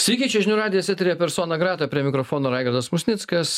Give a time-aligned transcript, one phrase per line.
[0.00, 3.50] Sveiki, čia žinių radijas eterė persona grata, prie mikrofono Raigardas Musnickas.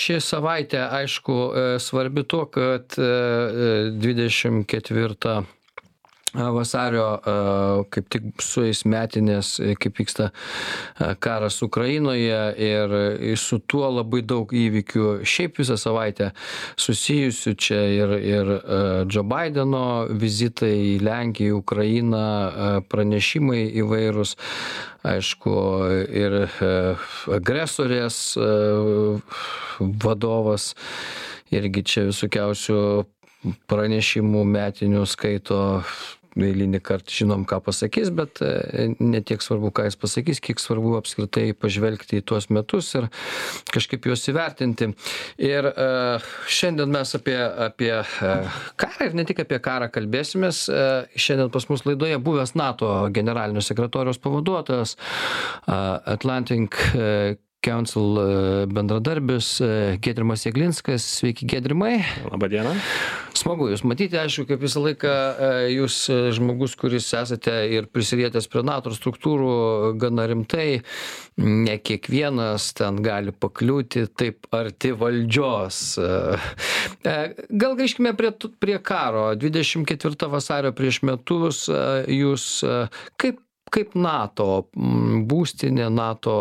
[0.00, 1.38] Ši savaitė, aišku,
[1.82, 5.42] svarbi tuo, kad 24
[6.34, 7.06] vasario
[7.90, 10.30] kaip tik sueis metinės, kaip vyksta
[11.18, 12.94] karas Ukrainoje ir
[13.40, 15.24] su tuo labai daug įvykių.
[15.26, 16.30] Šiaip visą savaitę
[16.78, 18.52] susijusių čia ir, ir
[19.10, 22.24] Joe Bideno vizitai į Lenkiją, Ukrainą,
[22.90, 24.36] pranešimai įvairūs,
[25.10, 25.54] aišku,
[26.14, 26.38] ir
[27.40, 28.22] agresorės
[29.80, 30.74] vadovas
[31.50, 32.80] irgi čia visokiausių
[33.70, 35.60] pranešimų metinių skaito
[36.38, 38.40] eilinį kartą žinom, ką pasakys, bet
[39.00, 43.08] ne tiek svarbu, ką jis pasakys, kiek svarbu apskritai pažvelgti į tuos metus ir
[43.74, 44.90] kažkaip juos įvertinti.
[45.42, 50.64] Ir uh, šiandien mes apie, apie uh, karą ir ne tik apie karą kalbėsimės.
[51.18, 54.96] Šiandien pas mus laidoje buvęs NATO generalinio sekretoriaus pavaduotojas
[55.66, 56.78] Atlantic
[57.64, 59.60] Council bendradarbis
[60.00, 61.04] Gedrimas Jeglinskas.
[61.20, 62.00] Sveiki, Gedrimai.
[62.30, 62.72] Labadiena.
[63.36, 65.12] Smagu Jūs matyti, aišku, kaip visą laiką
[65.70, 65.98] Jūs
[66.36, 69.52] žmogus, kuris esate ir prisilietęs prie NATO struktūrų
[70.00, 70.80] gana rimtai,
[71.40, 75.82] ne kiekvienas ten gali pakliūti taip arti valdžios.
[77.04, 79.30] Gal grįžkime prie, prie karo.
[79.36, 82.50] 24 vasario prieš metus Jūs
[83.20, 84.66] kaip kaip nato
[85.30, 86.34] būstinė nato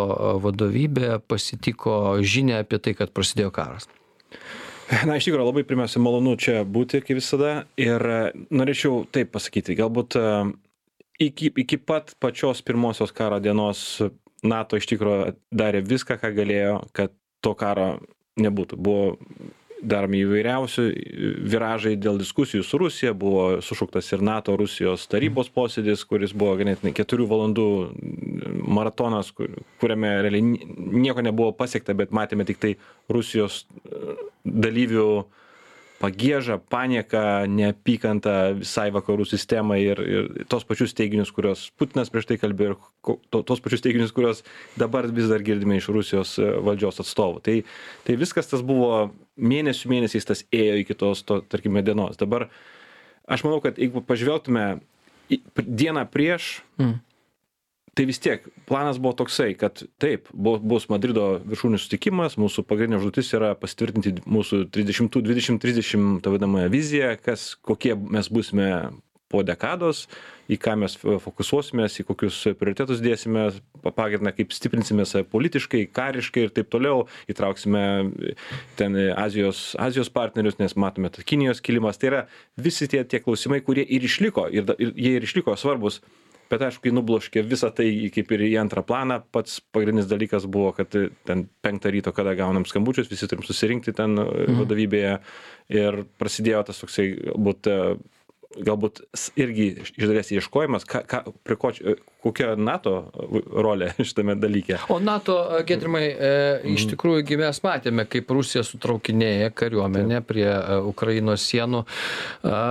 [0.44, 3.90] vadovybė pasitiko žinią apie tai kad prasidėjo karas
[4.90, 7.52] Na, iš tikrųjų, labai pirmiausia, malonu čia būti, kaip visada.
[7.78, 8.02] Ir
[8.50, 10.18] norėčiau taip pasakyti, galbūt
[11.22, 14.02] iki, iki pat pačios pirmosios karo dienos
[14.42, 17.14] NATO iš tikrųjų darė viską, ką galėjo, kad
[17.46, 18.00] to karo
[18.40, 18.80] nebūtų.
[18.82, 19.18] Buvo
[19.82, 20.86] daromi įvairiausi
[21.50, 26.94] viražai dėl diskusijų su Rusija, buvo sušauktas ir NATO Rusijos tarybos posėdis, kuris buvo ganėtinai
[26.98, 27.68] keturių valandų
[28.68, 32.76] maratonas, kur, kuriame realiai nieko nebuvo pasiekta, bet matėme tik tai
[33.12, 33.66] Rusijos
[34.44, 35.10] dalyvių
[36.00, 42.40] pagėžą, panieką, neapykantą visai vakarų sistemai ir, ir tos pačius teiginius, kuriuos Putinas prieš tai
[42.40, 44.46] kalbėjo ir to, tos pačius teiginius, kuriuos
[44.80, 47.44] dabar vis dar girdime iš Rusijos valdžios atstovų.
[47.44, 47.58] Tai,
[48.08, 52.20] tai viskas tas buvo mėnesių mėnesiais tas ėjo iki tos, to, tarkime, dienos.
[52.20, 52.50] Dabar
[53.30, 54.80] aš manau, kad jeigu pažvelgtume
[55.56, 56.98] dieną prieš, mm
[58.00, 63.02] tai vis tiek planas buvo toksai kad taip bu bus madrido viršūnių susitikimas mūsų pagrindinė
[63.02, 68.70] užduotis yra pasitvirtinti mūsų trisdešimtų dvidešim trisdešim tą vadinamąją viziją kas kokie mes būsime
[69.30, 70.06] po dekados
[70.50, 73.50] į ką mes fokusuosimės į kokius prioritetus dėsime
[73.96, 77.06] pagrindą kaip stiprinsime politiškai kariškai ir taip toliau.
[77.30, 77.84] Įtrauksime
[78.80, 82.24] ten azijos azijos partnerius nes matome tą kinijos kilimas tai yra
[82.58, 86.02] visi tie tie klausimai kurie ir išliko ir ir jie ir išliko svarbūs
[86.50, 89.20] bet aišku kai nubloškė visa tai kaip ir į antrą planą.
[89.34, 90.96] Pats pagrindinis dalykas buvo kad
[91.30, 95.20] ten penktą ryto kada gaunam skambučius visi turim susirinkti ten vadovybėje.
[95.78, 97.70] Ir prasidėjo tas toksai galbūt
[98.58, 99.04] galbūt
[99.38, 101.20] irgi iš dalies ieškojimas ką ką
[101.62, 101.70] ko
[102.20, 102.94] kokia nato
[103.54, 104.80] rolė šitame dalyke.
[104.92, 105.38] O nato
[105.68, 106.32] giedrimai e,
[106.74, 106.94] iš mhm.
[106.94, 111.84] tikrųjų gi mes matėme kaip rusija sutraukinėja kariuomenę prie e, ukrainos sienų.
[112.50, 112.64] A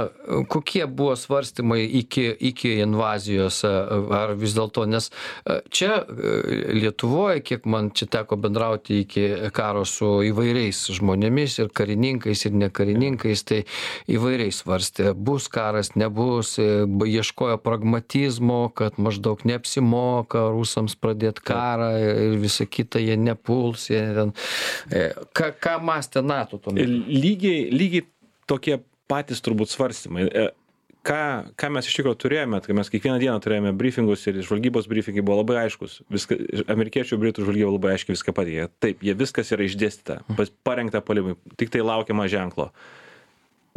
[0.50, 5.09] kokie buvo svarstymai iki iki invazijos ar vis dėlto nes
[5.72, 6.03] čia
[6.75, 9.25] lietuvoj kiek man čia teko bendrauti iki
[9.55, 13.62] karo su įvairiais žmonėmis ir karininkais ir ne karininkais tai
[14.10, 15.67] įvairiai svarstė bus karas
[15.98, 24.02] nebus ieškojo pragmatizmo kad maždaug neapsimoka rusams pradėt karą ir visa kita jie nepuls jie
[24.18, 24.34] ten
[24.92, 27.02] e, ką ką mąstė nato tuo metu?
[27.08, 28.06] Lygiai lygiai
[28.48, 30.26] tokie patys turbūt svarstymai.
[30.28, 30.48] E,
[31.08, 31.22] ką
[31.56, 35.40] ką mes iš tikro turėjome tai mes kiekvieną dieną turėjome brifingus ir žvalgybos brifingai buvo
[35.40, 36.38] labai aiškūs viską
[36.74, 38.68] amerikiečių britų žvalgyba labai aiškiai viską pateikė.
[38.82, 40.20] Taip jie viskas yra išdėstyta
[40.66, 41.38] parengta puolimui.
[41.60, 42.72] Tiktai laukiama ženklo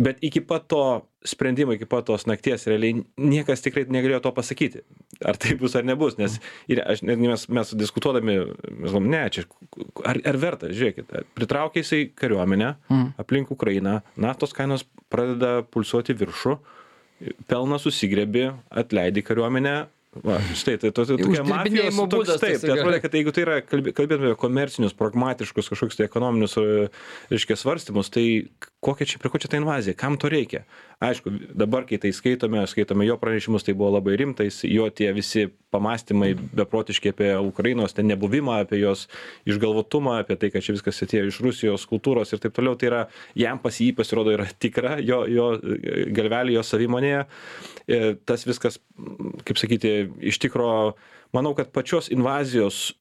[0.01, 0.83] bet iki pat to
[1.25, 4.83] sprendimo iki pat tos nakties realiai niekas tikrai negalėjo to pasakyti.
[5.25, 6.39] Ar taip bus ar nebus nes
[6.71, 9.45] ir aš netgi mes mes diskutuodami mes galvojom ne čia
[10.07, 12.73] ar ar verta žiūrėkit pritraukia jisai kariuomenę
[13.21, 16.57] aplink ukrainą naftos kainos pradeda pulsuoti į viršų
[17.51, 19.75] pelną susigriebi atleidi kariuomenę.
[20.25, 23.93] Va štai tai to tokia mafijos toks taip tai atrodė kad jeigu tai yra kalbė
[23.95, 26.57] kalbėtume apie komercinius pragmatiškus kažkokius tai ekonominius
[27.31, 28.25] reiškia svarstymus tai
[28.81, 30.63] kokia čia prie ko čia ta invazija kam to reikia?
[31.01, 35.11] Aišku dabar kai tai skaitome skaitome jo pranešimus tai buvo labai rimta jis jo tie
[35.13, 39.07] visi pamąstymai beprotiški apie ukrainos ten nebuvimą apie jos
[39.45, 42.75] išgalvotumą apie tai kad čia viskas atėjo iš rusijos kultūros ir taip toliau.
[42.75, 43.01] Tai yra
[43.37, 45.51] jam pas jį pasirodo yra tikra jo jo
[46.17, 47.21] galvelėj jo savimonėje
[48.25, 48.81] tas viskas
[49.45, 49.93] kaip sakyti
[50.33, 50.71] iš tikro
[51.33, 52.91] manau kad pačios invazijos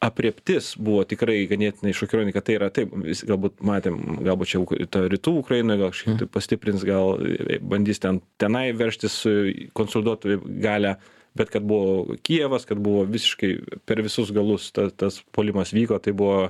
[0.00, 5.04] aprėptis buvo tikrai ganėtinai šokiruojanti, kad tai yra taip, vis, galbūt matėm, galbūt čia ta
[5.10, 9.34] rytų Ukrainoje gal šiek tiek pastiprins, gal e, bandys ten, tenai verštis, e,
[9.76, 10.96] konsoliduoti galę,
[11.36, 13.52] bet kad buvo Kievas, kad buvo visiškai
[13.88, 16.48] per visus galus ta, tas polimas vyko, tai buvo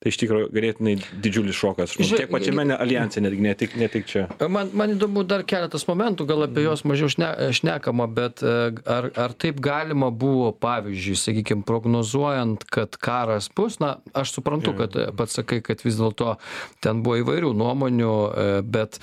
[0.00, 1.92] Tai iš tikrųjų ganėtinai didžiulis šokas.
[1.92, 4.22] Žinau, tiek pačiame ne- alijanse, netgi ne tik, ne tik čia.
[4.48, 8.54] Man, man įdomu dar keletas momentų, gal apie juos mažiau šne, šnekama, bet e,
[8.88, 14.96] ar, ar taip galima buvo, pavyzdžiui, sakykime, prognozuojant, kad karas bus, na, aš suprantu, kad
[14.96, 16.38] e, pats sakai, kad vis dėlto
[16.80, 19.02] ten buvo įvairių nuomonių, e, bet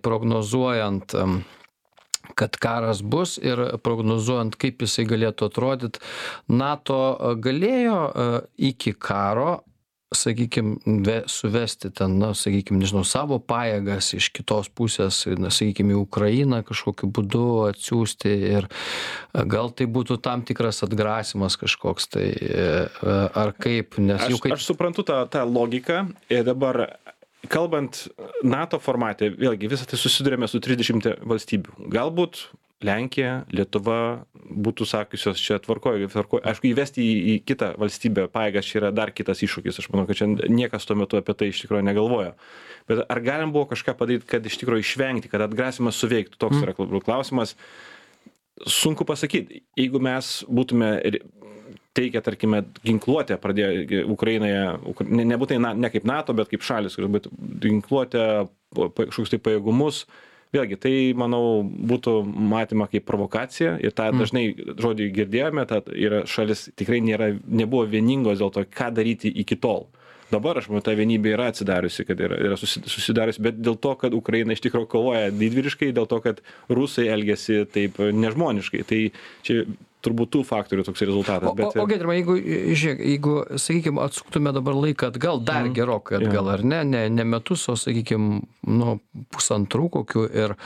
[0.00, 1.18] prognozuojant
[2.32, 6.00] kad karas bus ir prognozuojant, kaip jisai galėtų atrodyti,
[6.48, 6.98] NATO
[7.44, 8.00] galėjo
[8.72, 9.60] iki karo
[10.16, 16.62] sakykime, suvesti ten, na, sakykime, nežinau, savo pajėgas iš kitos pusės, na, sakykime, į Ukrainą
[16.66, 23.16] kažkokiu būdu atsiųsti ir e, gal tai būtų tam tikras atgrasimas kažkoks, tai e, e,
[23.44, 24.56] ar kaip, nes jau kaip...
[24.56, 26.84] aš suprantu tą, tą logiką ir dabar,
[27.52, 28.06] kalbant
[28.46, 31.90] NATO formate, vėlgi visą tai susidurėme su 30 valstybių.
[31.92, 32.46] Galbūt
[32.84, 33.98] Lenkija, Lietuva
[34.34, 36.42] būtų sakiusios čia tvarkoju, tvarkoju.
[36.50, 39.80] Aišku, įvesti į, į kitą valstybę paėgas čia yra dar kitas iššūkis.
[39.80, 42.34] Aš manau, kad čia niekas tuo metu apie tai iš tikrųjų negalvojo.
[42.90, 46.40] Bet ar galim buvo kažką padaryti, kad iš tikrųjų išvengti, kad atgrasimas suveiktų?
[46.40, 47.56] Toks yra klausimas.
[48.68, 49.64] Sunku pasakyti.
[49.80, 50.92] Jeigu mes būtume
[51.94, 56.98] teikia, tarkime, ginkluotę pradėjo Ukrainoje, Ukra- ne, nebūtai na, ne kaip NATO, bet kaip šalis,
[56.98, 57.32] kuris būtų
[57.62, 58.24] ginkluotę,
[58.74, 60.04] kažkokius tai pajėgumus.
[60.54, 66.68] Vėlgi, tai, manau, būtų matoma kaip provokacija ir tą dažnai žodį girdėjome, tad yra šalis
[66.78, 69.88] tikrai nėra, nebuvo vieningos dėl to, ką daryti iki tol.
[70.34, 73.94] Dabar aš manau, ta vienybė yra atsidariusi, kad yra, yra susi- susidariusi, bet dėl to,
[74.00, 76.42] kad Ukraina iš tikrųjų kovoja didvyriškai, dėl to, kad
[76.72, 78.82] rusai elgesi taip nežmoniškai.
[78.88, 79.02] Tai
[79.46, 79.64] čia
[80.04, 81.54] turbūt tų faktorių toks rezultatas.
[81.56, 82.34] Bet, o Gedrima, jeigu,
[82.76, 85.72] žiūrėk, jeigu, sakykime, atsuktume dabar laiką atgal, dar Mhm.
[85.78, 88.98] gerokai atgal, ar ne, ne, ne metus, o, sakykime, nu,
[89.32, 90.56] pusantrų kokių ir,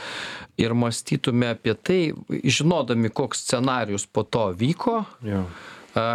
[0.59, 1.99] ir mąstytume apie tai,
[2.43, 5.45] žinodami, koks scenarius po to vyko, jo.
[5.95, 6.05] a,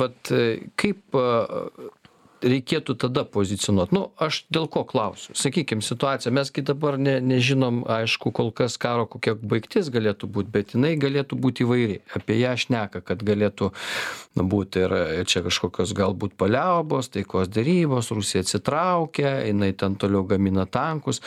[0.00, 0.32] vat,
[0.80, 1.20] kaip
[2.42, 3.94] reikėtų tada pozicionuoti.
[3.96, 5.34] Nu, aš dėl ko klausiu.
[5.38, 10.52] Sakykime, situacija, mes kai dabar ne, nežinom, aišku, kol kas karo kokia baigtis galėtų būti,
[10.54, 12.00] bet jinai galėtų būti įvairi.
[12.16, 13.70] Apie ją šneka, kad galėtų
[14.40, 14.96] būti ir
[15.28, 21.22] čia kažkokios galbūt paliaubos, taikos dėrybos, Rusija atsitraukia, jinai ten toliau gamina tankus.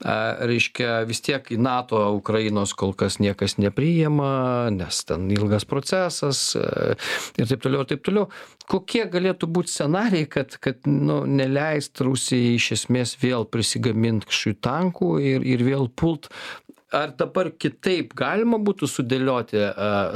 [0.00, 6.54] A, reiškia, vis tiek į NATO Ukrainos kol kas niekas nepriima, nes ten ilgas procesas
[6.56, 6.96] e,
[7.36, 8.30] ir taip toliau, ir taip toliau.
[8.70, 15.10] Kokie galėtų būti scenarijai, kad, kad nu, neleist Rusijai iš esmės vėl prisigaminti kažkokių tankų
[15.22, 16.30] ir, ir vėl pult
[16.90, 19.60] ar dabar kitaip galima būtų sudėlioti,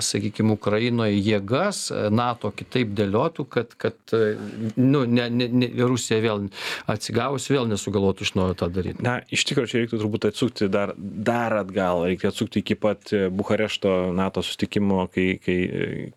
[0.05, 4.35] sakykime, Ukrainoje jėgas, a, NATO kitaip dėliotų, kad, kad a,
[4.77, 6.49] nu, ne, ne, ne, Rusija vėl
[6.91, 9.05] atsigavus vėl nesugalvotų iš naujo tą daryti?
[9.07, 13.29] Na, iš tikrųjų, čia reiktų turbūt atsukti dar, dar atgal, reikia atsukti iki pat e,
[13.31, 15.59] Bukarešto NATO sustikimo, kai, kai,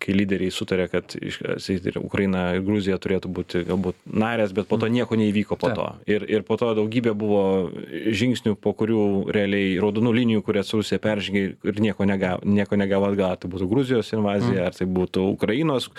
[0.02, 4.66] kai lyderiai sutarė, kad iš- sakyti, ir Ukraina ir Gruzija turėtų būti galbūt narės, bet
[4.70, 5.88] po to nieko neįvyko po to.
[6.10, 7.44] Ir, ir po to daugybė buvo
[7.78, 9.02] žingsnių, po kurių
[9.34, 13.36] realiai raudonų linijų, kurias Rusija peržengė ir nieko negavo, nieko negavo atgal.
[13.38, 15.90] Tai būtų Gruzijos invazija, ar tai būtų Ukrainos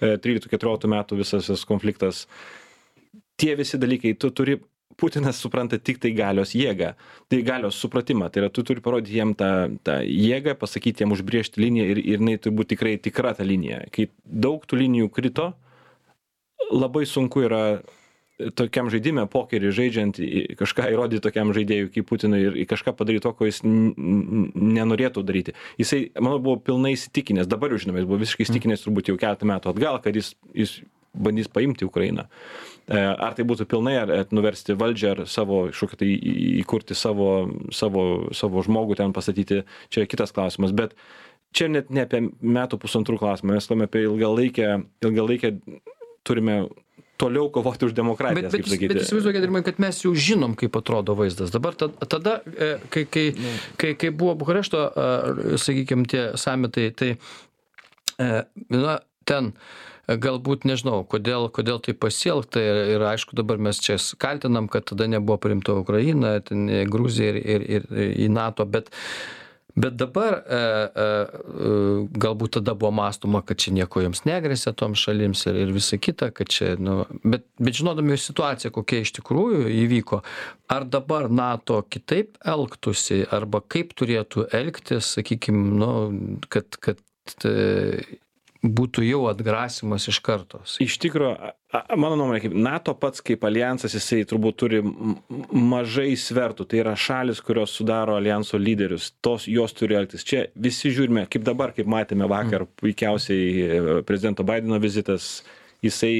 [0.00, 2.26] e, 13-14 metų visas tas konfliktas
[3.40, 4.60] tie visi dalykai, tu turi,
[4.94, 6.92] Putinas supranta tik tai galios jėgą,
[7.26, 9.48] tai galios supratimą, tai yra tu turi parodyti jiem tą,
[9.82, 13.80] tą jėgą, pasakyti jiem užbriežti liniją ir, ir jinai turi būti tikrai tikra ta linija.
[13.90, 15.48] Kai daug tų linijų krito,
[16.70, 17.64] labai sunku yra
[18.58, 20.18] tokiam žaidime, pokerį žaidžiant,
[20.58, 25.54] kažką įrodyti tokiam žaidėjui kaip Putinui ir kažką padaryti to, ko jis nenorėtų daryti.
[25.78, 29.48] Jisai, manau, buvo pilnai įsitikinęs, dabar jau žinome, jis buvo visiškai įsitikinęs turbūt jau keletą
[29.50, 30.80] metų atgal, kad jis, jis
[31.14, 32.26] bandys paimti Ukrainą.
[32.90, 36.10] E, Ar tai būtų pilnai, ar nuversti valdžią, ar savo, kažkokį tai
[36.64, 37.30] įkurti savo,
[37.72, 39.62] savo, savo žmogų ten pastatyti,
[39.94, 40.74] čia kitas klausimas.
[40.74, 40.98] Bet
[41.54, 44.72] čia net ne apie metų pusantrų klausimą, mes kalbame apie ilgalaikę,
[45.06, 45.54] ilgalaikę
[46.26, 46.64] turime
[47.20, 48.50] toliau kovoti už demokratiją.
[48.50, 51.52] Bet, bet, bet įsivaizduokit, Rimai, kad mes jau žinom, kaip atrodo vaizdas.
[51.54, 53.26] Dabar ta- tada, e, kai, kai,
[53.80, 54.84] kai, kai buvo Bukarešto,
[55.62, 57.10] sakykime, tie samitai, tai
[58.18, 58.30] e,
[58.74, 59.52] na, ten
[60.08, 64.88] e, galbūt nežinau, kodėl, kodėl tai pasielgta ir, ir aišku, dabar mes čia kaltinam, kad
[64.90, 68.90] tada nebuvo priimta Ukraina, ten e, Gruzija ir, ir, ir į NATO, bet
[69.74, 71.70] Bet dabar e, e, e,
[72.22, 76.28] galbūt tada buvo mąstoma, kad čia nieko jiems negresia toms šalims ir, ir visa kita,
[76.34, 80.20] kad čia, nu, bet, bet žinodami situaciją, kokia iš tikrųjų įvyko,
[80.70, 85.90] ar dabar NATO kitaip elgtųsi, arba kaip turėtų elgtis, sakykime, nu,
[86.54, 87.02] kad, kad
[88.64, 90.62] būtų jau atgrasimas iš karto.
[90.80, 91.50] Iš tikrųjų,
[92.00, 94.80] mano nuomonė, kaip NATO pats kaip alijansas, jisai turbūt turi
[95.52, 96.66] mažai svertų.
[96.70, 99.10] Tai yra šalis, kurios sudaro alijanso lyderius.
[99.24, 100.24] Tos jos turi elgtis.
[100.24, 102.74] Čia visi žiūrime, kaip dabar, kaip matėme vakar, mm.
[102.80, 105.42] puikiausiai e, prezidento Bideno vizitas,
[105.84, 106.14] jisai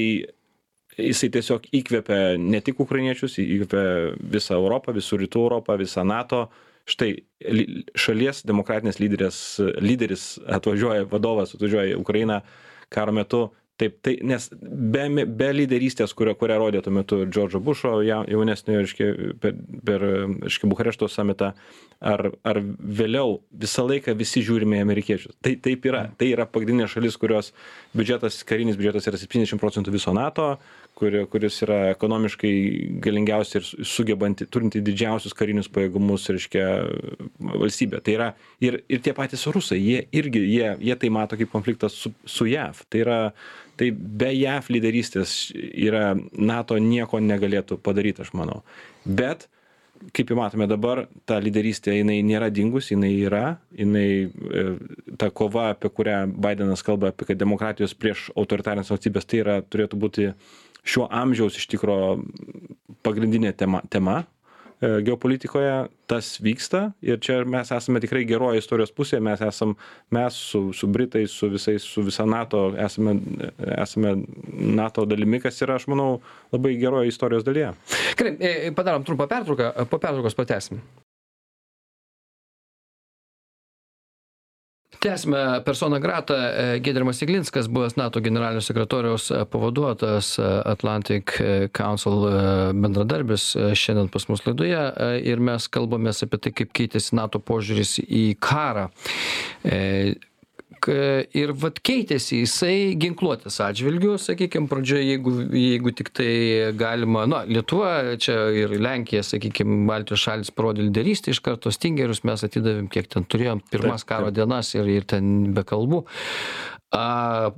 [0.95, 6.45] jisai tiesiog įkvepia ne tik ukrainiečius, įkvepia visą Europą, visų rytų Europą, visą NATO
[6.89, 7.11] štai
[7.97, 9.41] šalies demokratinės lyderės
[9.81, 12.41] lyderis atvažiuoja vadovas atvažiuoja į ukrainą
[12.93, 13.45] karo metu.
[13.75, 18.83] Taip tai nes be be lyderystės kurią kurią rodė tuo metu džordžo bušo ja jaunesniojo
[18.85, 19.07] reiškia
[19.43, 19.57] per
[19.89, 20.05] per
[20.45, 21.49] reiškia bukarešto samitą
[21.99, 22.61] ar ar
[23.01, 25.35] vėliau visą laiką visi žiūrime į amerikiečius.
[25.43, 26.05] Tai taip yra.
[26.15, 27.51] Tai yra pagrindinė šalis kurios
[27.91, 30.53] biudžetas karinis biudžetas yra septyniasdešim procentų viso nato
[30.95, 32.51] kuri kuris yra ekonomiškai
[33.03, 36.67] galingiausia ir sugebanti turinti didžiausius karinius pajėgumus reiškia
[37.39, 37.99] valstybė.
[38.05, 38.29] Tai yra
[38.63, 42.47] ir ir tie patys rusai jie irgi jie jie tai mato kaip konfliktą su su
[42.47, 42.79] jav.
[42.89, 43.19] Tai yra
[43.75, 48.63] tai be jav lyderystės yra nato nieko negalėtų padaryt aš manau.
[49.05, 49.49] Bet
[50.13, 54.65] kaip jau matome dabar ta lyderystė jinai nėra dingus jinai yra jinai e,
[55.19, 59.99] ta kova apie kurią baidenas kalba apie kad demokratijos prieš autoritarines valstybes tai yra turėtų
[60.01, 60.27] būti
[60.85, 61.97] šio amžiaus iš tikro
[63.05, 64.15] pagrindinė tema tema
[64.81, 66.91] e, geopolitikoje tas vyksta.
[67.05, 69.75] Ir čia mes esame tikrai geroj istorijos pusėje mes esam
[70.13, 73.17] mes su su britais su visais su visa nato esame
[73.77, 74.15] esame
[74.53, 76.19] nato dalimi kas yra aš manau
[76.53, 77.73] labai geroj istorijos dalyje.
[78.19, 80.81] Gerai e, padarom trumpą pertrauką po pertraukos pratęsim
[85.05, 86.33] tęsiame persona grata.
[86.33, 91.37] E, giedrimas jeglinskas buvęs nato generalinio sekretoriaus e, pavaduotojas e, atlantic
[91.77, 92.25] council
[92.73, 94.81] bendradarbis šiandien pas mus laidoje
[95.29, 98.89] ir mes kalbamės apie tai kaip keitėsi nato požiūris į karą
[100.89, 108.37] ir vat keitėsi jisai ginkluotės atžvilgiu sakykim pradžioj jeigu jeigu tiktai galima na lietuva čia
[108.53, 113.63] ir lenkija sakykim baltijos šalys parodė lyderystę iš karto stingerius mes atidavėm kiek ten turėjom
[113.71, 116.05] pirmas karo dienas ir ir ten be kalbų.
[116.95, 117.51] A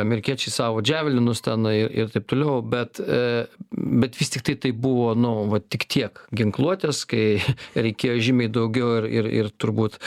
[0.00, 3.44] amerikiečiai savo dževelinus ten ir ir taip toliau bet e,
[4.02, 7.24] bet vis tiktai tai buvo nu va tik tiek ginkluotės kai
[7.86, 10.00] reikėjo žymiai daugiau ir ir ir turbūt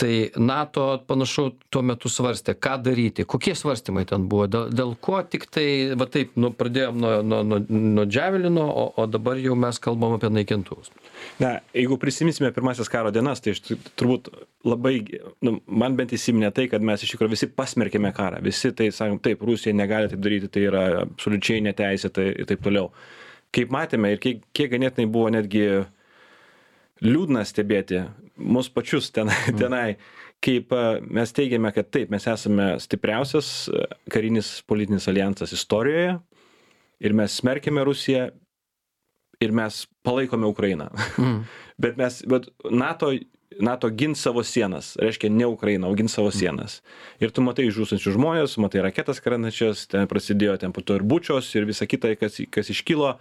[0.00, 5.18] tai nato panašu tuo metu svarstė ką daryti kokie svarstymai ten buvo dėl dėl ko
[5.26, 9.80] tiktai va taip nu pradėjom nuo nuo nuo nuo dževelino o o dabar jau mes
[9.82, 10.92] kalbam apie naikintuvus.
[11.42, 13.62] Na jeigu prisiminsime pirmąsias karo dienas tai aš
[13.98, 14.30] turbūt
[14.64, 14.94] labai
[15.46, 18.42] nu man bent įsiminė tai kad mes iš tikro visi pasmerkėme karą.
[18.44, 22.90] Visi tai sakom taip rusija negali taip daryti tai yra absoliučiai neteisėta ir taip toliau.
[23.54, 25.66] Kaip matėme ir kiek kiek ganėtinai buvo netgi
[27.04, 28.04] liūdna stebėti
[28.36, 29.58] mus pačius ten mm.
[29.58, 29.96] tenai
[30.44, 30.72] kaip
[31.08, 33.70] mes teigiame kad taip mes esame stipriausias
[34.12, 36.18] karinis politinis aljansas istorijoje
[37.00, 38.28] ir mes smerkiame rusiją
[39.40, 40.88] ir mes palaikome Ukrainą.
[41.18, 41.44] Mm.
[41.82, 43.12] bet mes, bet NATO,
[43.60, 46.38] NATO gins savo sienas, reiškia ne Ukrainą, o gins savo mm.
[46.38, 46.78] sienas.
[47.22, 51.50] Ir tu matai žūstančius žmonės, matai raketas krentančias, ten prasidėjo ten po to ir bučios
[51.54, 53.16] ir visa kita, kas, kas iškilo.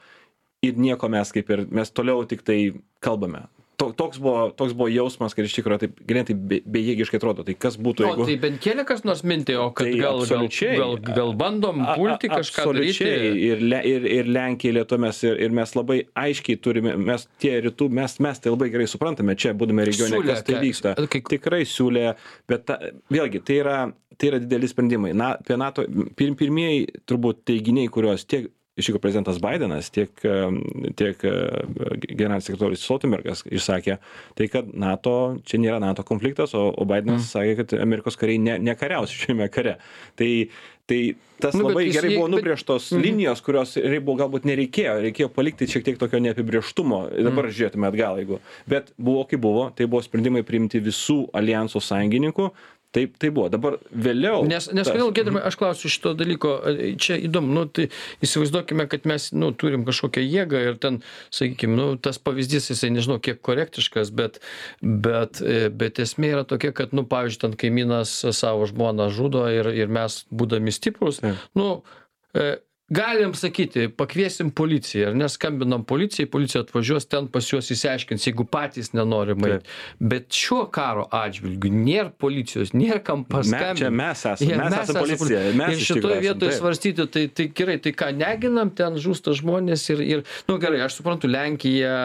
[0.64, 2.60] Ir nieko mes kaip ir, mes toliau tik tai
[3.04, 7.46] kalbame to toks buvo toks buvo jausmas kad iš tikro taip ganėtinai be bejėgiškai atrodo.
[7.48, 10.22] Tai kas būtų jeigu o tai bent kėlė kas nors mintį o kad tai gal
[10.30, 10.48] gal
[10.82, 13.10] gal gal bandom pulti kažką daryti.
[13.50, 17.56] ir le ir ir lenkija lietuva mes ir ir mes labai aiškiai turime mes tie
[17.68, 20.96] rytų mes mes tai labai gerai suprantame čia būdami regione kas tai vyksta.
[21.34, 22.14] tikrai siūlė
[22.50, 22.80] bet ta
[23.14, 23.78] vėlgi tai yra
[24.18, 25.14] tai yra dideli sprendimai.
[25.18, 25.86] Na apie nato
[26.18, 30.10] pir pirmieji turbūt teiginiai kuriuos tiek iš tikro prezidentas baidenas tiek
[30.98, 34.00] tiek generalinis sekretorius stoltenbergas išsakė
[34.38, 35.16] tai kad nato
[35.46, 37.32] čia nėra nato konfliktas o o baidenas mm.
[37.36, 39.78] sakė kad amerikos kariai ne nekariaus šiame kare
[40.18, 40.32] tai
[40.86, 42.98] tai tas nu, labai gerai buvo nubrėžtos bet...
[42.98, 43.04] Mhm.
[43.06, 47.54] linijos kurios buvo galbūt nereikėjo reikėjo palikti šiek tiek tokio neapibrėžtumo dabar mm.
[47.56, 48.40] žiūrėtume atgal jeigu
[48.70, 52.50] bet buvo kaip buvo tai buvo sprendimai priimti visų aljanso sąjungininkų
[52.94, 53.50] taip tai buvo.
[53.54, 56.56] Dabar vėliau nes nes kodėl giedrimai aš klausiu šito dalyko
[57.02, 57.90] čia įdomu nu tai
[58.26, 61.02] įsivaizduokime kad mes nu turim kažkokią jėgą ir ten
[61.34, 64.40] sakykim nu tas pavyzdys jisai nežinau kiek korektiškas bet
[64.82, 69.72] bet e, bet esmė yra tokia kad nu pavyzdžiui ten kaimynas savo žmoną žudo ir
[69.74, 71.24] ir mes būdami stiprūs
[71.58, 71.70] nu
[72.38, 72.56] e,
[72.90, 78.46] galim sakyti pakviesim policiją ar ne skambinam policijai policija atvažiuos ten pas juos išsiaiškins jeigu
[78.46, 79.70] patys nenorim eit.
[80.00, 85.46] Bet šiuo karo atžvilgiu nėr policijos nėr kam paskambint čia mes esam mes esam policija
[85.62, 90.04] mes ir šitoj vietoj svarstyti tai tai gerai tai ką neginam ten žūsta žmonės ir
[90.04, 91.96] ir nu gerai aš suprantu lenkija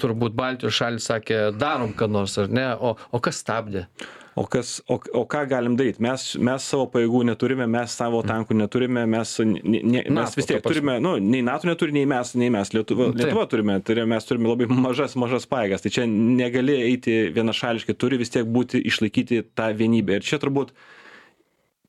[0.00, 3.86] turbūt baltijos šalys sakė darom ką nors ar ne o o kas stabdė
[4.34, 5.98] o kas o o ką galim daryt?
[6.00, 10.62] Mes mes savo pajėgų neturime mes savo tankų neturime mes ne ne mes vis tiek
[10.64, 13.20] turime nu nei nato neturi nei mes nei mes lietuva Taip.
[13.20, 15.84] lietuva turime tai yra mes turime labai mažas mažas pajėgas.
[15.84, 20.20] Tai čia negali eiti vienašališkai turi vis tiek būti išlaikyti tą vienybę.
[20.20, 20.72] Ir čia turbūt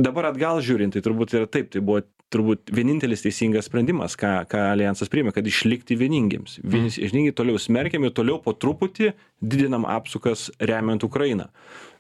[0.04, 4.64] dabar atgal žiūrint tai turbūt yra taip tai buvo turbūt vienintelis teisingas sprendimas ką ką
[4.74, 6.58] aljansas priėmė kad išlikti vieningiems.
[6.64, 11.50] Vieni vieningi toliau smerkiam ir toliau po truputį didinam apsukas remiant ukrainą.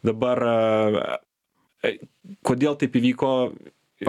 [0.03, 0.41] Dabar
[2.47, 3.31] kodėl taip įvyko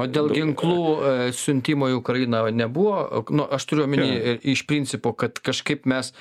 [0.01, 4.35] O dėl ginklų e, siuntimo į Ukrainą nebuvo, nu, aš turiu omeny Jo.
[4.55, 6.13] iš principo, kad kažkaip mes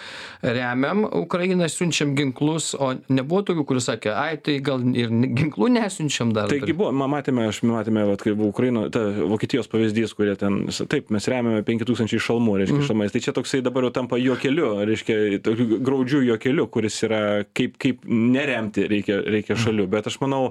[0.44, 6.34] remiam Ukrainą, siunčiam ginklus, o nebuvo tokių, kuris sakė, ai, tai gal ir ginklų nesiunčiam
[6.36, 6.52] dar.
[6.52, 9.04] Taigi buvo, ma- matėme, aš matėme, vat, kaip buvo Ukraino, ta
[9.34, 12.88] Vokietijos pavyzdys, kurie ten, taip, mes remiame 5000 šalmų, reiškia, mm.
[12.90, 13.14] šalmais.
[13.16, 17.22] Tai čia toksai dabar jau tampa juokeliu, reiškia, tokiu graudžiu juokeliu, kuris yra
[17.56, 19.88] kaip, kaip neremti reikia, reikia šalių.
[19.92, 20.44] Bet aš manau,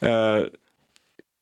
[0.00, 0.14] e,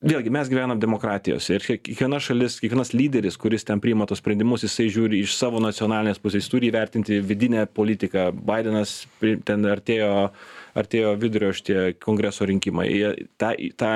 [0.05, 4.65] vėlgi mes gyvenam demokratijose ir kiek- kiekviena šalis, kiekvienas lyderis, kuris ten priima tos sprendimus,
[4.67, 8.29] jisai žiūri iš savo nacionalinės pusės, jis turi įvertinti vidinę politiką.
[8.35, 10.31] Bidenas pri- ten artėjo
[10.75, 12.89] artėjo vidurio šitie kongreso rinkimai.
[12.91, 13.93] Jie tą, tą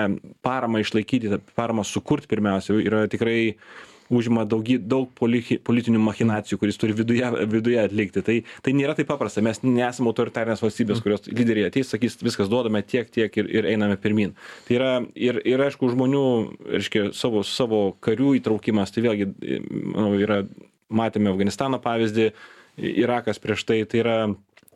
[0.47, 3.57] paramą išlaikyti, tą paramą sukurti pirmiausia yra tikrai
[4.11, 8.23] užima daugy, daug poli- politinių machinacijų, kuris turi viduje, viduje atlikti.
[8.25, 9.45] Tai, tai nėra taip paprasta.
[9.45, 13.99] Mes nesame autoritarinės valstybės, kurios lyderiai ateis, sakys, viskas duodame tiek, tiek ir, ir einame
[14.01, 14.35] pirmin.
[14.69, 16.25] Tai yra ir, ir aišku, žmonių,
[16.79, 19.31] reiškia, savo, savo karių įtraukimas, tai vėlgi,
[19.93, 20.43] manau, yra,
[20.89, 22.33] matėme Afganistano pavyzdį,
[22.79, 24.19] Irakas prieš tai, tai yra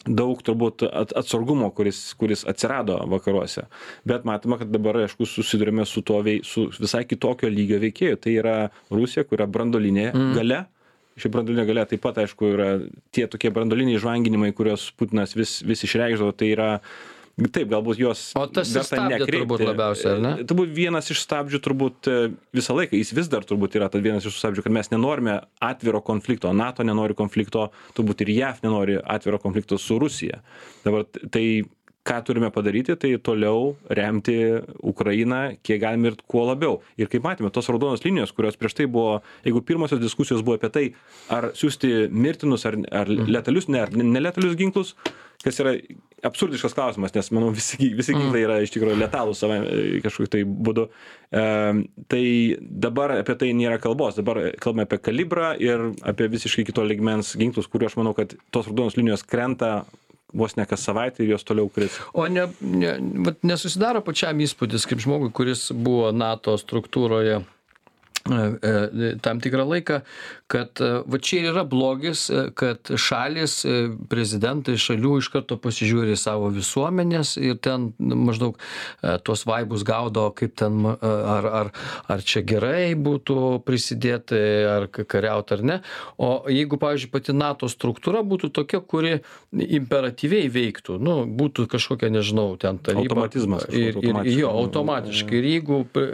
[0.06, 3.66] daug turbūt at- atsargumo, kuris, kuris atsirado vakaruose.
[4.08, 8.20] Bet matome, kad dabar, aišku, susidurime su, to, vei- su visai kitokio lygio veikėjų.
[8.22, 8.56] Tai yra
[8.90, 10.32] Rusija, kur yra brandolinė mm.
[10.38, 10.64] gale.
[11.20, 12.68] Ši brandolinė galia taip pat, aišku, yra
[13.12, 16.32] tie tokie brandoliniai žvanginimai, kuriuos Putinas vis, vis išreikždavo.
[16.34, 16.70] Tai yra,
[17.40, 18.24] taip, galbūt juos.
[18.38, 20.32] O tas stabdė turbūt labiausiai, ar ne?
[20.48, 22.16] Turbūt vienas iš stabdžių turbūt e,
[22.54, 26.02] visą laiką, jis vis dar turbūt yra tas vienas iš stabdžių, kad mes nenorime atviro
[26.04, 30.42] konflikto, NATO nenori konflikto, turbūt ir JAF nenori atviro konflikto su Rusija.
[30.84, 31.46] Dabar tai
[32.02, 34.36] ką turime padaryti, tai toliau remti
[34.82, 36.80] Ukrainą, kiek galime ir kuo labiau.
[36.98, 40.72] Ir kaip matėme, tos raudonos linijos, kurios prieš tai buvo, jeigu pirmosios diskusijos buvo apie
[40.74, 40.86] tai,
[41.30, 44.96] ar siūsti mirtinus ar, ar letalius, ne, ar neletalius ginklus,
[45.44, 45.76] kas yra
[46.26, 49.58] absurdiškas klausimas, nes, manau, visi, visi ginklai yra iš tikrųjų letalūs save
[50.04, 50.86] kažkokiu tai būdu.
[51.34, 51.44] E,
[52.12, 52.24] tai
[52.60, 57.70] dabar apie tai nėra kalbos, dabar kalbame apie kalibrą ir apie visiškai kito ligmens ginklus,
[57.70, 59.82] kuriuo aš manau, kad tos raudonos linijos krenta
[60.32, 61.98] vos ne kas savaitę ir jos toliau kris.
[62.16, 62.94] O ne, ne,
[63.44, 67.42] nesusidaro pačiam įspūdis, kaip žmogui, kuris buvo NATO struktūroje
[68.22, 70.00] tam tikrą laiką,
[70.52, 73.78] kad e, va čia ir yra blogis, e, kad šalis, e,
[74.10, 80.54] prezidentai šalių iš karto pasižiūri savo visuomenės ir ten maždaug e, tuos vaibus gaudo, kaip
[80.60, 80.96] ten, e,
[81.36, 81.72] ar, ar,
[82.12, 85.78] ar čia gerai būtų prisidėti, ar kariauti ar ne.
[86.20, 89.16] O jeigu, pavyzdžiui, pati NATO struktūra būtų tokia, kuri
[89.52, 93.08] imperatyviai veiktų, nu, būtų kažkokia, nežinau, ten taryba.
[93.08, 95.38] Automatizmas Ir, ir, jo, automatiškai.
[95.40, 96.06] Ir jeigu e,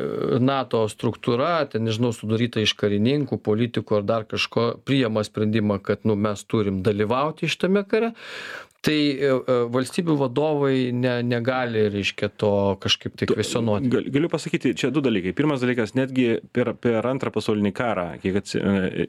[0.43, 6.17] NATO struktūra, ten, nežinau, sudaryta iš karininkų, politikų ar dar kažko, priema sprendimą, kad nu,
[6.19, 8.13] mes turim dalyvauti šitame kare,
[8.85, 13.91] tai e, e, valstybių vadovai ne, negali, reiškia, to kažkaip tai kvesionuoti.
[13.93, 15.35] Gal, galiu pasakyti, čia du dalykai.
[15.37, 19.09] Pirmas dalykas, netgi per, per antrą pasaulinį karą, kiek atsi, e,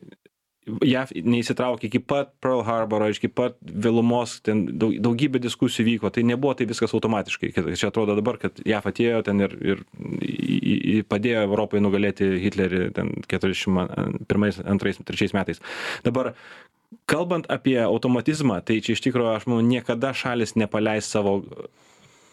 [0.67, 6.21] JAV neįsitraukė iki pat Pearl Harboro, iki pat vėlumos, ten daug, daugybė diskusijų vyko, tai
[6.27, 7.49] nebuvo tai viskas automatiškai.
[7.55, 9.83] Čia atrodo dabar, kad JAV atėjo ten ir, ir
[10.19, 15.63] į- į- padėjo Europai nugalėti Hitlerį ten 41, 2, 3 metais.
[16.05, 16.33] Dabar
[17.09, 21.39] kalbant apie automatizmą, tai čia iš tikrųjų, aš manau, niekada šalis nepaleis savo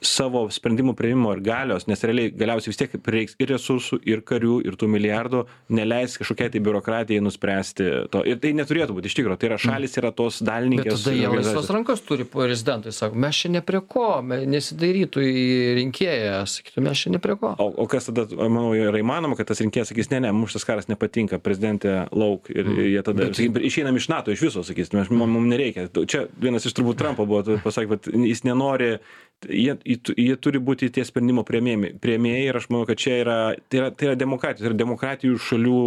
[0.05, 4.59] savo sprendimų prieimimo ir galios, nes realiai galiausiai vis tiek prireiks ir resursų, ir karių,
[4.69, 5.43] ir tų milijardų,
[5.77, 8.23] neleis kažkokiai tai biurokratijai nuspręsti to.
[8.29, 9.39] Ir tai neturėtų būti iš tikrųjų.
[9.41, 11.05] Tai yra šalis, yra tos dalininkės.
[11.05, 15.47] tada jie laisvas rankas turi prezidentai, sako, mes čia ne prie ko, nesidairytų į
[15.81, 17.55] rinkėją, sakytų, mes čia ne prie ko.
[17.63, 20.69] O, o kas tada, manau, yra įmanoma, kad tas rinkėjas sakys, ne, ne, mums šitas
[20.69, 22.83] karas nepatinka, prezidentė lauk ir mm.
[22.93, 25.89] jie tada, bet, išeinam iš NATO, iš viso, sakys, mes, mums nereikia.
[25.97, 28.97] Čia vienas iš turbūt Trumpo buvo, pasakė, kad jis nenori,
[29.45, 29.75] jie,
[30.17, 33.39] jie turi būti tie sprendimo prieimėjai prieimėjai ir aš manau, kad čia yra,
[33.71, 35.81] tai yra, tai yra demokratijos, tai yra demokratijų šalių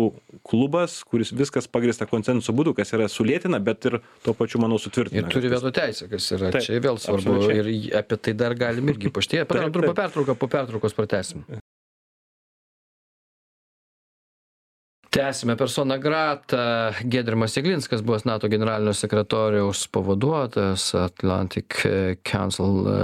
[0.48, 5.26] klubas, kuris viskas pagrįsta konsensuso būdu, kas yra sulėtina, bet ir tuo pačiu, manau, sutvirtina.
[5.26, 7.40] Ir turi veto teisę, kas yra čia vėl svarbu.
[7.56, 9.48] Ir apie tai dar galim irgi paštėti.
[9.50, 11.46] Padarom trumpą pertrauką, po pertraukos pratesim.
[15.10, 16.94] Tęsiame persona grata.
[17.06, 21.82] Giedrimas jeglinskas buvęs nato generalinio sekretoriaus pavaduotojas atlantic
[22.32, 22.98] council e,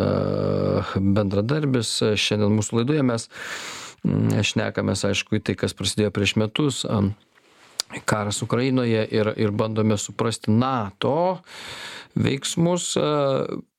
[0.99, 1.97] bendradarbis.
[2.15, 3.29] Šiandien mūsų laidoje mes
[4.05, 6.83] mm, šnekamės aišku į tai kas prasidėjo prieš metus
[8.05, 11.39] karas ukrainoje ir ir bandome suprasti nato
[12.15, 12.95] veiksmus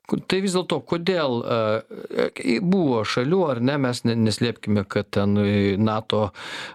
[0.07, 5.35] tai vis dėlto kodėl e, buvo šalių ar ne mes ne neslėpkime kad ten
[5.83, 6.31] nato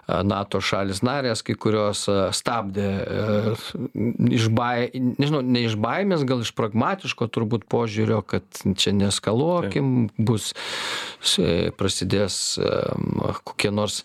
[0.06, 2.04] nato šalys narės kai kurios
[2.36, 3.54] stabdė e,
[4.36, 8.44] iš bai nežinau ne iš baimės gal iš pragmatiško turbūt požiūrio kad
[8.76, 10.52] čia neeskaluokim bus
[11.80, 12.58] prasidės
[13.48, 14.02] kokie nors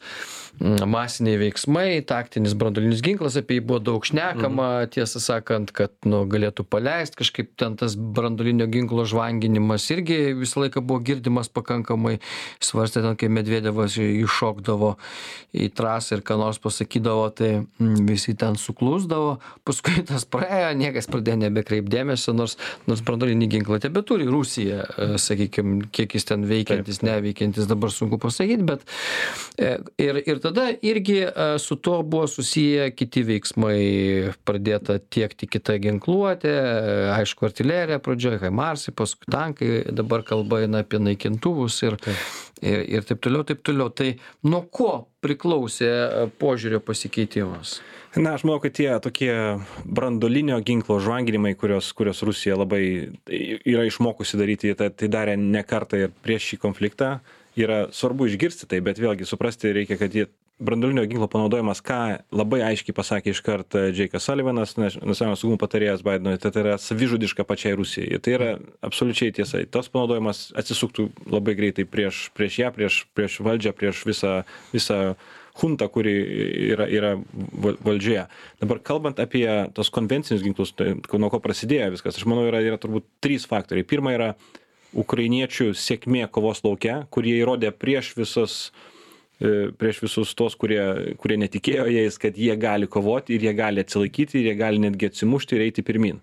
[0.60, 4.90] masiniai veiksmai taktinis branduolinis ginklas apie jį buvo daug šnekama Mhm.
[4.96, 10.82] tiesą sakant kad nu galėtų paleist kažkaip ten tas branduolinio ginklo žvanginimas irgi visą laiką
[10.82, 12.20] buvo girdimas pakankamai.
[12.60, 14.96] Svarstė ten kai medvedevas įšokdavo
[15.54, 19.38] į trasą ir ką nors pasakydavo tai mm, visi ten suklusdavo.
[19.66, 25.80] Paskui tas praėjo niekas pradėjo nebekreipt dėmesio nors nors branduolinį ginklą tebeturi rusija e, sakykim
[25.92, 28.86] kiek jis ten veikiantis neveikiantis dabar sunku pasakyt bet
[29.60, 33.82] e, ir ir tada irgi e, su tuo buvo susiję kiti veiksmai.
[34.48, 41.02] Pradėta tiekti kita ginkluotė e, aišku artilerija pradžioj haimarsai paskui tankai dabar kalba eina apie
[41.04, 42.00] naikintuvus ir
[42.62, 43.92] ir ir taip toliau taip toliau.
[43.92, 44.14] Tai
[44.48, 44.92] nuo ko
[45.24, 47.80] priklausė e, požiūrio pasikeitimas?
[48.18, 49.34] Na, aš manau, kad tie tokie
[49.86, 52.82] brandolinio ginklo žvanginimai, kurios, kurios Rusija labai
[53.30, 57.18] yra išmokusi daryti, tai, tai darė ne kartą ir prieš šį konfliktą,
[57.58, 60.28] yra svarbu išgirsti tai, bet vėlgi suprasti reikia, kad jie
[60.60, 62.00] brandolinio ginklo panaudojimas, ką
[62.34, 67.78] labai aiškiai pasakė iš karto Džeikas Sullivanas, nacionalinio saugumo patarėjas Bidenui, tai, yra savižudiška pačiai
[67.78, 68.18] Rusijai.
[68.24, 68.50] Tai yra
[68.86, 69.62] absoliučiai tiesa.
[69.70, 74.34] Tas panaudojimas atsisuktų labai greitai prieš, prieš ją, prieš, prieš valdžią, prieš visą,
[74.74, 75.02] visą
[75.62, 76.16] huntą, kuri
[76.74, 77.16] yra, yra
[77.54, 78.26] val- valdžioje.
[78.62, 79.46] Dabar kalbant apie
[79.78, 83.86] tos konvencinius ginklus, tai nuo ko prasidėjo viskas, aš manau, yra, yra turbūt trys faktoriai.
[83.86, 84.32] Pirma yra
[84.96, 88.58] ukrainiečių sėkmė kovos lauke, kurie įrodė prieš visus
[89.42, 93.84] e, prieš visus tos, kurie, kurie netikėjo jais, kad jie gali kovoti ir jie gali
[93.84, 96.22] atsilaikyti ir jie gali netgi atsimušti ir eiti pirmin.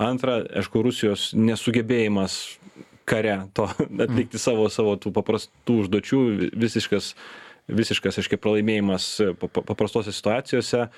[0.00, 2.38] Antra, aišku, Rusijos nesugebėjimas
[3.04, 3.68] kare to
[4.06, 6.20] atlikti savo, savo tų paprastų užduočių,
[6.58, 7.12] visiškas,
[7.68, 10.88] visiškas, aiškiai, pralaimėjimas pa- paprastose situacijose.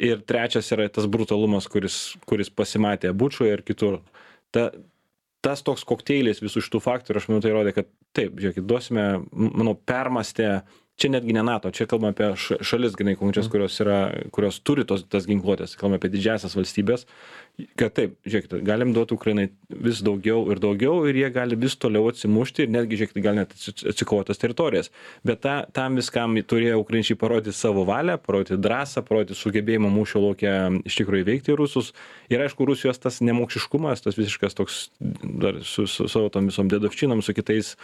[0.00, 3.98] Ir trečias yra tas brutalumas, kuris, kuris pasimatė Bučoje ir kitur.
[4.54, 4.70] Ta,
[5.44, 9.74] tas toks kokteilis visų šitų faktorių, aš manau, tai rodė, kad taip, žiūrėkit, duosime, manau,
[9.88, 10.60] permastę,
[11.00, 14.00] čia netgi ne NATO, čia kalbame apie š- šalis, grinai konkrečias, kurios, yra,
[14.34, 17.06] kurios turi tos, tas ginkluotės, kalbame apie didžiasias valstybės,
[17.76, 22.06] kad taip, žiūrėkit, galim duoti Ukrainai vis daugiau ir daugiau ir jie gali vis toliau
[22.08, 24.88] atsimušti ir netgi, žiūrėkit, gal net atsi- atsikovotas teritorijas.
[25.26, 30.54] Bet ta, tam viskam turėjo ukrainiečiai parodyti savo valią, parodyti drąsą, parodyti sugebėjimą mūšio laukia
[30.88, 31.92] iš tikrųjų įveikti rusus.
[32.32, 37.20] Ir aišku, Rusijos tas nemokšiškumas, tas visiškas toks dar su, su savo tom visom dėdovčinom,
[37.22, 37.74] su kitais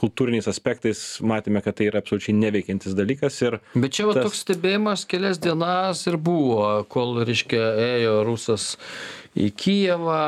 [0.00, 3.36] kultūriniais aspektais, matėme, kad tai yra absoliučiai neveikiantis dalykas.
[3.46, 7.62] Ir Bet čia va Tas- toks stebėjimas kelias dienas ir buvo, kol, reiškia,
[8.00, 8.76] ėjo rusas
[9.36, 10.20] į Kijevą,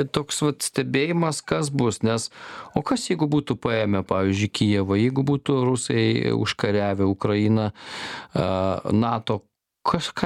[0.00, 2.28] e, toks va stebėjimas, kas bus, nes
[2.76, 6.04] o kas jeigu būtų paėmę, pavyzdžiui, Kijevą, jeigu būtų rusai
[6.36, 8.46] užkariavę Ukrainą, e,
[8.92, 9.40] NATO,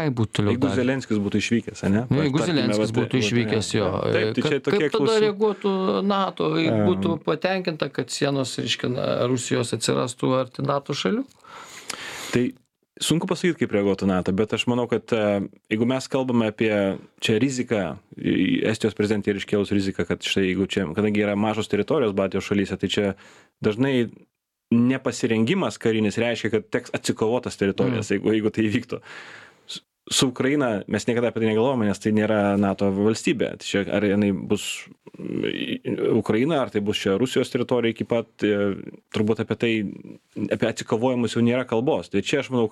[0.06, 0.76] jie būtų toliau jeigu darę?
[0.78, 2.04] Zelenskis būtų išvykęs, ne?
[2.10, 5.22] Nu, jeigu Tarkime, Zelenskis vat- būtų vat- išvykęs jo, Taip, tai kaip, kaip tada klausimai.
[5.24, 5.72] reaguotų
[6.06, 6.86] NATO, Em.
[6.86, 8.90] būtų patenkinta, kad sienos, reiškia,
[9.26, 11.24] Rusijos atsirastų arti NATO šalių?
[12.32, 12.44] Tai
[13.02, 15.24] sunku pasakyti, kaip reaguotų NATO, bet aš manau, kad e,
[15.72, 16.72] jeigu mes kalbame apie
[17.24, 17.82] čia riziką,
[18.18, 22.78] Estijos prezidentė ir iškėlus riziką, kad štai jeigu čia, kadangi yra mažos teritorijos Baltijos šalyse,
[22.80, 23.12] tai čia
[23.64, 24.08] dažnai
[24.74, 29.00] nepasirengimas karinis reiškia, kad teks atsikovotas teritorijas, jeigu, jeigu tai įvyktų.
[30.10, 33.50] Su Ukraina mes niekada apie tai negalvojame, nes tai nėra NATO valstybė.
[33.60, 34.64] Tai čia ar jinai bus
[36.14, 38.70] Ukraina, ar tai bus čia Rusijos teritorija iki pat, e,
[39.14, 39.72] turbūt apie tai,
[40.54, 42.12] apie atsikovojimus jau nėra kalbos.
[42.12, 42.70] Tai čia aš manau,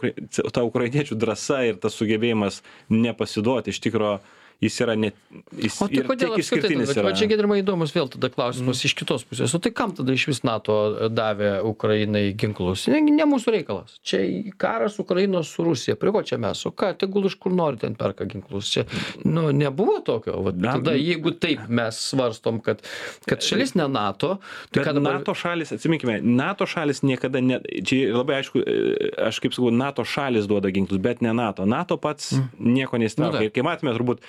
[0.55, 4.21] ta ukrainiečių drąsa ir tas sugebėjimas nepasiduoti iš tikrųjų
[4.63, 5.17] jis yra net,
[5.61, 7.13] jis O tai kodėl išskirtinis yra.
[7.17, 10.43] čia gedrimai įdomus vėl tada klausimas iš kitos pusės, o tai kam tada iš vis
[10.47, 12.87] NATO davė Ukrainai ginklus?
[12.93, 13.99] Ne, ne mūsų reikalas.
[14.07, 14.23] Čia
[14.61, 17.95] karas Ukrainos su Rusija, prie ko čia mes, o ką, tegul iš kur nori ten
[17.99, 18.73] perka ginklus.
[18.73, 18.87] Čia,
[19.25, 20.39] nu, nebuvo tokio.
[20.47, 22.81] Va, Na, tada, jeigu taip mes svarstom, kad,
[23.29, 24.37] kad šalis ne NATO,
[24.73, 25.21] tai ką dabar...
[25.21, 28.97] NATO šalis, atsiminkime, NATO šalis niekada, ne, čia labai aišku, e,
[29.29, 31.69] aš kaip sakau, NATO šalis duoda ginklus, bet ne NATO.
[31.69, 32.73] NATO pats mm.
[32.73, 33.39] nieko Nu, nesitraukia.
[33.39, 33.51] taip.
[33.51, 34.25] Ir kai matome, turbūt,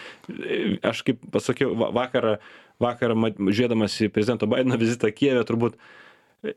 [0.86, 2.38] aš kaip pasakiau, va- vakar,
[2.84, 5.78] vakar mat- žiūrėdamas į prezidento Bideno vizitą Kijeve, turbūt
[6.44, 6.54] e,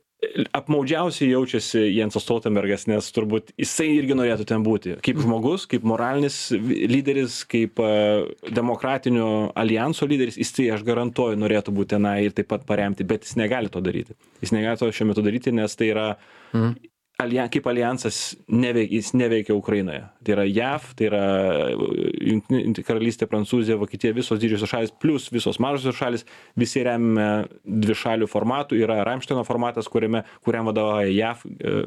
[0.57, 4.99] apmaudžiausiai jaučiasi Jensas Stoltenbergas, nes turbūt jisai irgi norėtų ten būti.
[5.07, 11.75] Kaip žmogus, kaip moralinis lyderis, kaip uh, demokratinio alijanso lyderis, jis tai aš garantuoju norėtų
[11.77, 14.19] būti tenai ir taip pat paremti, bet jis negali to daryti.
[14.45, 16.09] Jis negali to šiuo metu daryti, nes tai yra
[16.53, 16.90] mm
[17.21, 20.03] alja kaip aljansas neveik jis neveikia ukrainoje.
[20.25, 21.23] Tai yra jav tai yra
[21.71, 26.27] jungtinė karalystė prancūzija vokietija visos didžiosios šalys plius visos mažosios šalys
[26.59, 31.45] visi remiame dvišaliu formatu yra ramštaino formatas kuriame kuriam vadovauja jav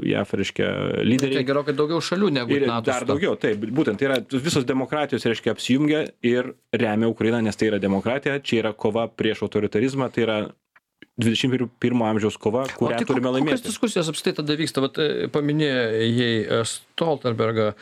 [0.07, 0.69] jav reiškia
[1.03, 1.41] lyderiai.
[1.41, 5.25] Tai gerokai daugiau šalių negu ir nato dar daugiau taip būtent tai yra visos demokratijos
[5.29, 10.27] reiškia apsijungia ir remia ukrainą nes tai yra demokratija čia yra kova prieš autoritarizmą tai
[10.27, 10.39] yra
[11.17, 13.59] dvidešim pirmo amžiaus kova kurią tai turime laimėti.
[13.59, 14.81] kokios diskusijos apskritai tada vyksta?
[14.81, 17.73] Vat e, paminėjai e, stoltenbergą.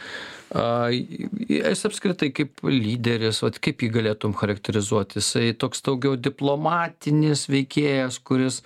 [1.47, 5.21] Jis apskritai kaip lyderis vat kaip jį galėtum charakterizuoti?
[5.21, 8.59] Jisai toks daugiau diplomatinis veikėjas kuris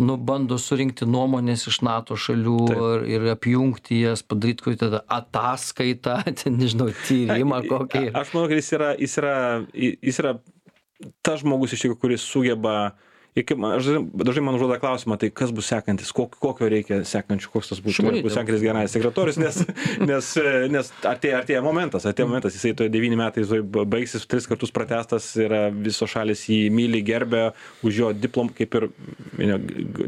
[0.00, 6.18] nu bando surinkti nuomones iš nato šalių ir ir apjungti jas padaryt kokį tada ataskaitą
[6.40, 8.10] ten nežinau tyrimą kokį.
[8.12, 9.36] aš manau kad jis yra jis yra
[9.76, 10.38] jis yra
[11.24, 12.76] tas žmogus iš tikrųjų kuris sugeba
[13.56, 17.68] man aš dažnai man užduoda klausimą tai kas bus sekantis kok kokio reikia sekančio koks
[17.72, 19.60] tas bus bus sekantis generalinis sekretorius nes
[20.10, 20.30] nes
[20.72, 25.28] nes artėja artėja momentas artėja momentas jisai tuoj devyni metai tuoj baigsis tris kartus pratęstas
[25.44, 27.50] yra visos šalys jį myli gerbia
[27.84, 28.88] už jo diplom kaip ir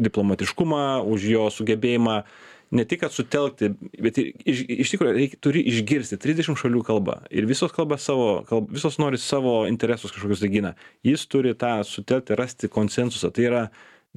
[0.08, 2.22] diplomatiškumą už jo sugebėjimą
[2.70, 3.70] ne tik kad sutelkti
[4.02, 7.20] bet ir iš iš tikro reik turi išgirsti trisdešim šalių kalba.
[7.30, 10.74] Ir visos kalba savo kalb visos nori savo interesus kažkokius tai gina.
[11.06, 13.32] Jis turi tą sutelkti rasti konsensusą.
[13.32, 13.62] Tai yra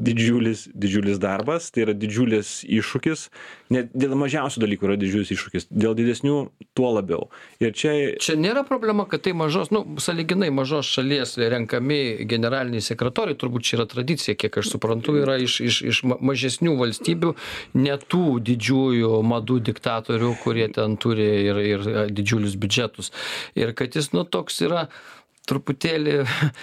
[0.01, 3.27] didžiulis didžiulis darbas tai yra didžiulis iššūkis.
[3.71, 6.37] Net dėl mažiausių dalykų yra didžiulis iššūkis dėl didesnių
[6.77, 7.29] tuo labiau.
[7.63, 13.39] Ir čia čia nėra problema kad tai mažos nu sąlyginai mažos šalies renkami generaliniai sekretoriai
[13.39, 17.33] turbūt čia yra tradicija kiek aš suprantu yra iš iš iš ma mažesnių valstybių
[17.79, 23.11] ne tų didžiųjų madų diktatorių kurie ten turi ir ir didžiulius biudžetus.
[23.55, 24.87] Ir kad jis nu toks yra
[25.51, 26.15] truputėlį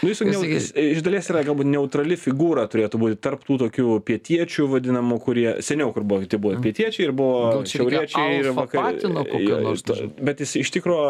[0.03, 4.69] nu jis jis iš dalies yra galbūt neutrali figūra turėtų būti tarp tų tokių pietiečių
[4.75, 10.57] vadinamų kurie seniau kur buvo tie buvo pietiečiai ir buvo šiauriečiai ir vakarai bet jis
[10.65, 11.01] iš tikro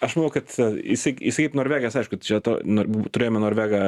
[0.00, 0.50] aš manau kad
[0.84, 3.80] jisai jisai kaip norvegas aišku čia to nor turėjome norvegą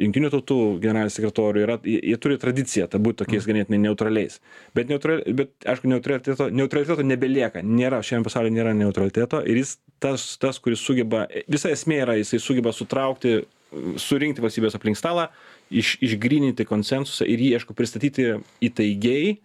[0.00, 4.40] jungtinių tautų generalinį sekretorių yra jie turi tradiciją ta būt tokiais ganėtinai neutraliais.
[4.76, 7.64] Bet neutra bet aišku neutraliteto neutraliteto nebelieka.
[7.64, 12.42] Nėra šiame pasaulyje nėra neutraliteto ir jis tas tas kuris sugeba visa esmė yra jisai
[12.42, 13.40] sugeba sutraukti
[13.98, 15.30] surinkti valstybes aplink stalą
[15.72, 19.38] iš išgryninti konsensusą ir jį aišku pristatyti įtaigiai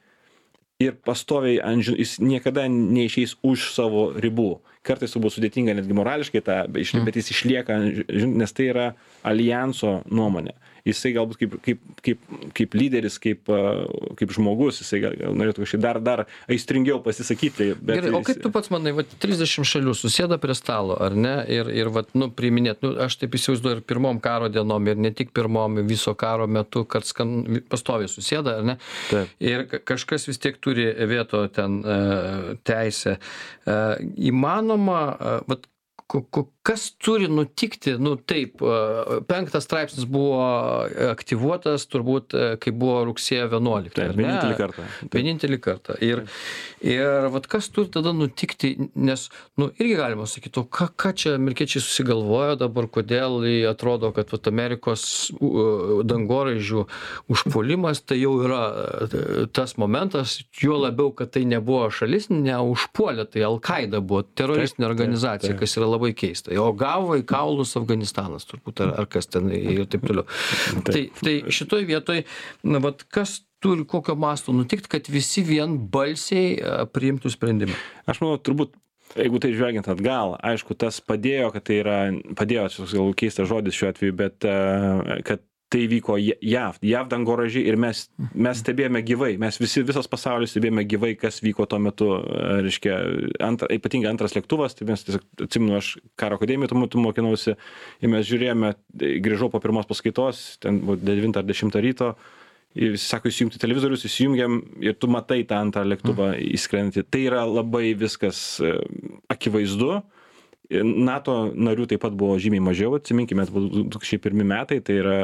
[0.80, 6.62] ir pastoviai ant jis niekada neišeis už savo ribų kartais turbūt sudėtinga netgi morališkai tą
[6.80, 7.78] iš bet jis išlieka
[8.40, 8.90] nes tai yra
[9.28, 10.56] aljanso nuomonė.
[10.88, 12.22] Jisai galbūt kaip kaip kaip
[12.56, 13.50] kaip lyderis kaip
[14.18, 18.52] kaip žmogus jisai gal norėtų kažkaip dar dar aistringiau pasisakyti bet gerai o kaip tu
[18.56, 21.36] pats manai vat trisdešim šalių susėda prie stalo ar ne?
[21.52, 25.12] Ir ir vat nu priiminėt nu aš taip įsivaizduoju ir pirmom karo dienom ir ne
[25.12, 28.78] tik pirmom viso karo metu kad skan pastoviai susėda ar ne?
[29.12, 29.36] Taip.
[29.44, 31.82] Ir kažkas vis tiek turi veto ten
[32.64, 33.18] teisę.
[33.68, 34.69] Įmanoma
[35.48, 35.68] vat
[36.10, 38.62] ko ko kas turi nutikti nu taip
[39.30, 40.42] penktas straipsnis buvo
[41.10, 44.24] aktyvuotas turbūt kai buvo rugsėjo vienuolikta ar ne?
[44.24, 44.86] vienintelį kartą.
[45.14, 45.98] Vienintelį kartą.
[46.06, 46.24] Ir
[46.86, 49.28] ir vat kas turi tada nutikti nes
[49.62, 54.50] nu irgi galima sakyt o ką ką čia amerikiečiai susigalvojo dabar kodėl atrodo kad vat
[54.52, 55.04] amerikos
[56.10, 56.86] dangoraižių
[57.34, 58.64] užpuolimas tai jau yra
[59.54, 65.58] tas momentas juo labiau kad tai nebuvo šalis neužpuolė tai al kaida buvo teroristinė organizacija
[65.60, 66.54] kas yra labai keista.
[66.62, 70.28] O gavo į kaulus afganistanas turbūt ar ar kas ten ir taip toliau.
[70.88, 72.24] Tai tai šitoj vietoj
[72.70, 77.76] na vat kas turi kokio masto nutikt kad visi vienbalsiai priimtų sprendimą?
[78.08, 78.78] Aš manau turbūt
[79.18, 82.00] jeigu taip žvelgiant atgal aišku tas padėjo kad tai yra
[82.38, 84.46] padėjo čia toks gal keistas žodis šiuo atveju bet
[85.26, 88.02] kad tai vyko jav jav dangoraižiai ir mes
[88.34, 92.10] mes stebėjome gyvai mes visi visas pasaulis stebėjome gyvai kas vyko tuo metu
[92.66, 92.98] reiškia
[93.46, 98.14] antra ypatingai antras lėktuvas tai mes tiesiog atsimenu aš karo akademijoj tuo metu mokinausi ir
[98.14, 98.74] mes žiūrėjome
[99.26, 102.14] grįžau po pirmos paskaitos ten buvo devintą ar dešimtą ryto
[102.74, 107.46] ir visi sako įsijungti televizorius įsijungiam ir tu matai tą antrą lėktuvą įskrendantį tai yra
[107.46, 108.58] labai viskas
[109.30, 110.00] akivaizdu
[110.70, 112.94] nato narių taip pat buvo žymiai mažiau.
[113.00, 115.16] Atsiminkime tai buvo du tūkstančiai pirmi metai tai yra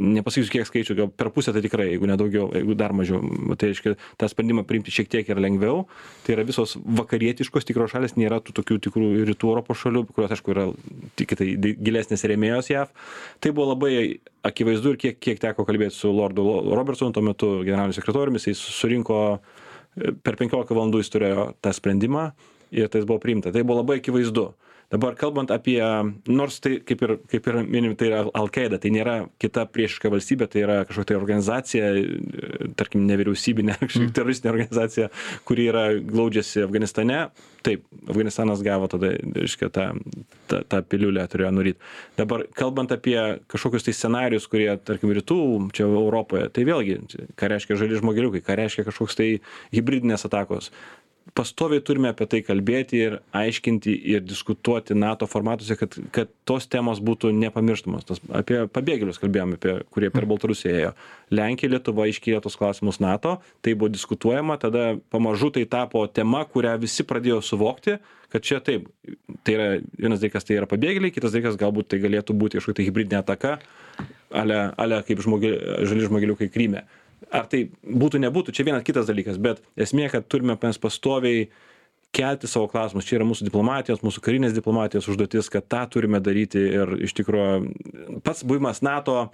[0.00, 3.20] nepasakysiu kiek skaičių gal per pusę tai tikrai jeigu ne daugiau jeigu dar mažiau.
[3.60, 5.84] Tai reiškia tą sprendimą priimti šiek tiek yra lengviau.
[6.24, 10.56] Tai yra visos vakarietiškos tikros šalys nėra tų tokių tikrų rytų europos šalių kurios aišku
[10.56, 10.66] yra
[11.20, 12.96] tik tai gilesnės rėmėjos jav.
[13.44, 13.92] Tai buvo labai
[14.46, 19.22] akivaizdu ir kiek kiek teko kalbėt su lordu robertsonu tuo metu generaliniu sekretoriumi jisai surinko
[19.96, 22.30] per penkiolika valandų jis turėjo tą sprendimą
[22.74, 23.52] ir tas buvo priimta.
[23.54, 24.50] Tai buvo labai akivaizdu.
[24.86, 25.80] Dabar kalbant apie,
[26.30, 30.46] nors tai kaip ir, kaip ir minim, tai yra Al-Qaeda, tai nėra kita priešiška valstybė,
[30.52, 31.88] tai yra kažkokia tai organizacija,
[32.78, 33.74] tarkim, nevyriausybinė,
[34.16, 35.08] teroristinė organizacija,
[35.48, 37.24] kuri yra glaudžiasi Afganistane.
[37.66, 39.88] Taip, Afganistanas gavo tada, reiškia, tą,
[40.46, 41.82] tą, tą piliulę turėjo nuryti.
[42.20, 43.16] Dabar kalbant apie
[43.50, 45.40] kažkokius tai scenarius, kurie, tarkim, rytų,
[45.74, 47.00] čia Europoje, tai vėlgi,
[47.34, 49.28] ką reiškia žali žmogeliukai, ką reiškia kažkoks tai
[49.74, 50.70] hybridinės atakos
[51.34, 57.00] pastoviai turime apie tai kalbėti ir aiškinti ir diskutuoti nato formatuose kad kad tos temos
[57.02, 58.06] būtų nepamirštamos.
[58.06, 60.92] Tos apie pabėgėlius kalbėjom apie kurie per baltarusiją ėjo.
[61.34, 66.76] Lenkija lietuva iškėlė tuos klausimus nato tai buvo diskutuojama tada pamažu tai tapo tema kurią
[66.82, 67.98] visi pradėjo suvokti
[68.32, 68.88] kad čia taip
[69.46, 69.66] tai yra
[69.98, 73.56] vienas dalykas tai yra pabėgėliai kitas dalykas galbūt tai galėtų būti kažkokia tai hibridinė ataka
[74.30, 75.52] ale ale kaip žmogi
[75.88, 76.86] žali žmogeliukai kryme
[77.30, 81.48] ar tai būtų nebūtų čia vienas kitas dalykas bet esmė kad turime mes pastoviai
[82.16, 83.04] kelti savo klausimus.
[83.04, 87.46] Čia yra mūsų diplomatijos mūsų karinės diplomatijos užduotis kad tą turime daryti ir iš tikro
[88.24, 89.28] pats buvimas nato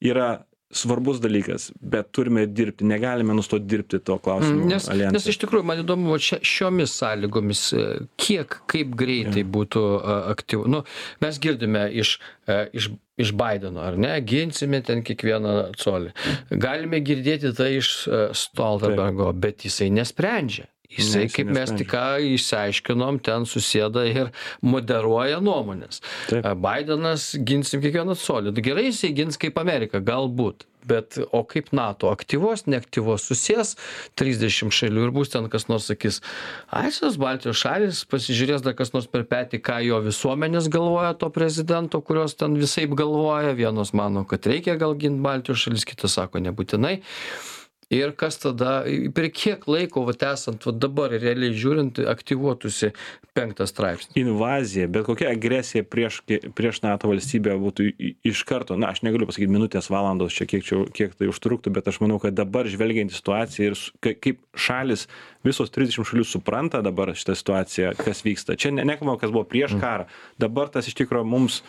[0.00, 5.14] yra svarbus dalykas bet turime dirbti negalime nustot dirbti tuo klausimu Nes, aljanse.
[5.16, 7.86] nes iš tikrųjų man įdomu, va čia, šiomis sąlygomis, e,
[8.20, 9.84] kiek, kaip greitai būtų
[10.30, 10.68] aktyvu.
[10.70, 10.82] Nu,
[11.24, 16.14] mes girdime iš, e, iš, iš Bideno, ar ne, ginsime ten kiekvieną colį.
[16.50, 20.68] Galime girdėti tai iš e, Stoltenbergo, bet jisai nesprendžia.
[20.90, 24.32] Jisai, Ne, kaip mes tik ką išsiaiškinom, ten susėda ir
[24.66, 26.02] moderuoja nuomonės.
[26.30, 26.48] Taip.
[26.58, 28.54] Bidenas ginsim kiekvieną colį.
[28.58, 30.66] Gerai jisai gins kaip Amerika, galbūt.
[30.90, 33.74] Bet o kaip NATO aktyvos, neaktyvos susės
[34.18, 36.22] 30 šalių ir bus ten kas nors sakys,
[36.72, 41.28] ai, šios Baltijos šalis, pasižiūrės dar kas nors per petį, ką jo visuomenės galvoja to
[41.36, 43.52] prezidento, kurios ten visai galvoja.
[43.60, 46.96] Vienos mano, kad reikia gal ginti Baltijos šalis, kitos sako nebūtinai.
[47.90, 52.92] Ir kas tada, per kiek laiko, va, esant va, dabar realiai žiūrint, aktyvuotųsi
[53.34, 54.14] penktas straipsnis.
[54.18, 56.20] invazija bet kokia agresija prieš
[56.56, 57.86] prieš nato valstybę būtų
[58.26, 61.88] iš karto na aš negaliu pasakyt minutės valandos čia kiek čia kiek tai užtruktų bet
[61.90, 65.06] aš manau kad dabar žvelgiant į situaciją ir kai kaip šalys
[65.46, 68.58] visos trisdešim šalių supranta dabar šitą situaciją kas vyksta.
[68.58, 70.08] Čia ne nekalbam kas buvo prieš karą.
[70.40, 71.62] Dabar tas iš tikro mums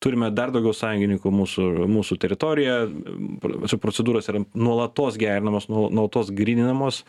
[0.00, 2.88] turime dar daugiau sąjungininkų mūsų mūsų teritorijoje.
[3.70, 7.04] Čia procedūros yra nuolatos gerinamos nuo nuolatos gryninamos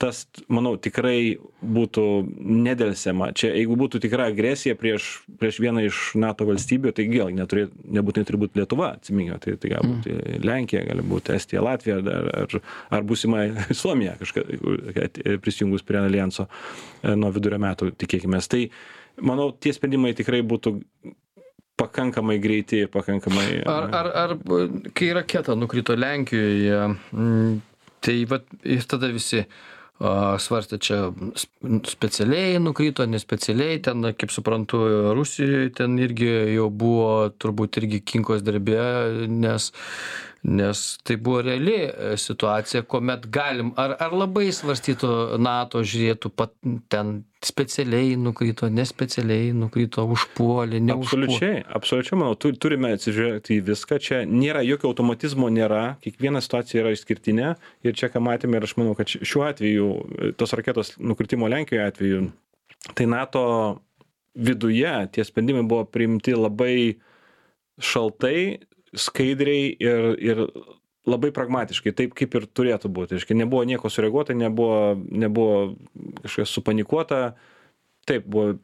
[0.00, 2.04] tas manau tikrai būtų
[2.40, 3.30] nedelsiama.
[3.36, 5.08] Čia jeigu būtų tikra agresija prieš
[5.40, 7.66] prieš vieną iš nato valstybių tai neturė
[7.98, 12.30] nebūtinai turi būt lietuva atsiminkime tai tai gali būti lenkija gali būti estija latvija dar
[12.42, 12.56] ar
[12.96, 13.44] ar būsima
[13.82, 14.46] suomija kažka
[14.96, 18.48] kad prisijungus prie aljanso e, nuo vidurio metų tikėkimės.
[18.50, 18.64] Tai
[19.20, 20.78] manau tie sprendimai tikrai būtų
[21.80, 24.36] pakankamai greiti pakankamai Ar, ar, ar
[24.96, 26.80] kai raketa nukrito Lenkijoje,
[27.16, 27.60] mm,
[28.04, 29.44] tai vat, ir tada visi
[30.00, 30.98] svarstė čia
[31.36, 34.80] sp- specialiai nukrito, nespecialiai, ten, kaip suprantu,
[35.16, 38.80] Rusijoje ten irgi jau buvo turbūt irgi kinkos darbė,
[39.28, 39.68] nes
[40.42, 46.54] nes tai buvo reali e, situacija kuomet galim ar ar labai svarstytų nato žiūrėtų pat
[46.88, 47.10] ten
[47.44, 53.98] specialiai nukrito nespecialiai nukrito užpuolė neužpuolė Absoliučiai, absoliučiai, manau, tu, turime atsižvelgti į viską.
[54.00, 57.54] Čia nėra jokio automatizmo, nėra, kiekviena situacija yra išskirtinė.
[57.84, 59.86] Ir čia, ką matėme, ir aš manau, kad ši- šiuo atveju,
[60.40, 62.20] tos raketos nukritimo Lenkijoje atveju,
[62.96, 63.44] tai NATO
[64.36, 66.74] viduje tie sprendimai buvo priimti labai
[67.80, 68.60] šaltai,
[68.96, 70.44] skaidriai ir, ir
[71.08, 73.20] labai pragmatiškai, taip kaip ir turėtų būti.
[73.20, 75.56] Iškai nebuvo nieko sureaguota, nebuvo, nebuvo
[76.24, 77.20] kažkas supanikuota.
[78.08, 78.56] Taip, buvo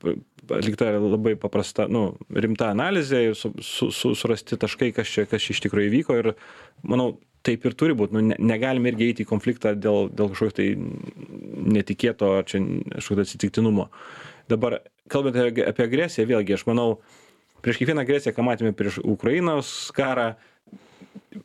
[0.56, 5.44] atlikta labai paprasta, nu, rimta analizė ir su, su, su, surasti taškai, kas čia, kas
[5.44, 6.16] čia iš tikrųjų įvyko.
[6.22, 6.30] Ir
[6.86, 7.12] manau,
[7.46, 8.16] taip ir turi būti.
[8.16, 10.68] Nu, ne, negalim irgi eiti į konfliktą dėl, dėl kažkokio tai
[11.76, 12.62] netikėto ar čia
[12.96, 13.88] kažkokio atsitiktinumo.
[14.50, 14.80] Dabar,
[15.12, 16.88] kalbant apie, agresiją, vėlgi, aš manau,
[17.64, 20.34] prieš kiekvieną agresiją, ką matėme prieš Ukrainos karą,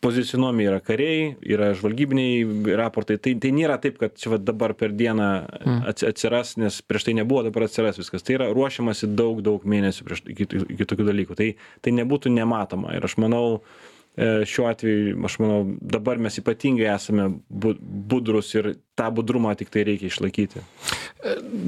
[0.02, 3.18] pozicionuomi yra kariai, yra žvalgybiniai raportai.
[3.22, 5.28] Tai, tai nėra taip, kad čia va dabar per dieną
[5.92, 8.24] ats- atsiras, nes prieš tai nebuvo, dabar atsiras viskas.
[8.24, 10.48] Tai yra ruošiamasi daug, daug mėnesių prieš iki,
[10.78, 11.38] iki tokių dalykų.
[11.40, 11.50] Tai,
[11.84, 12.96] tai nebūtų nematoma.
[12.96, 13.44] Ir aš manau,
[14.16, 19.74] e, šiuo atveju, aš manau, dabar mes ypatingai esame bu- budrus ir tą budrumą tik
[19.74, 20.62] tai reikia išlaikyti.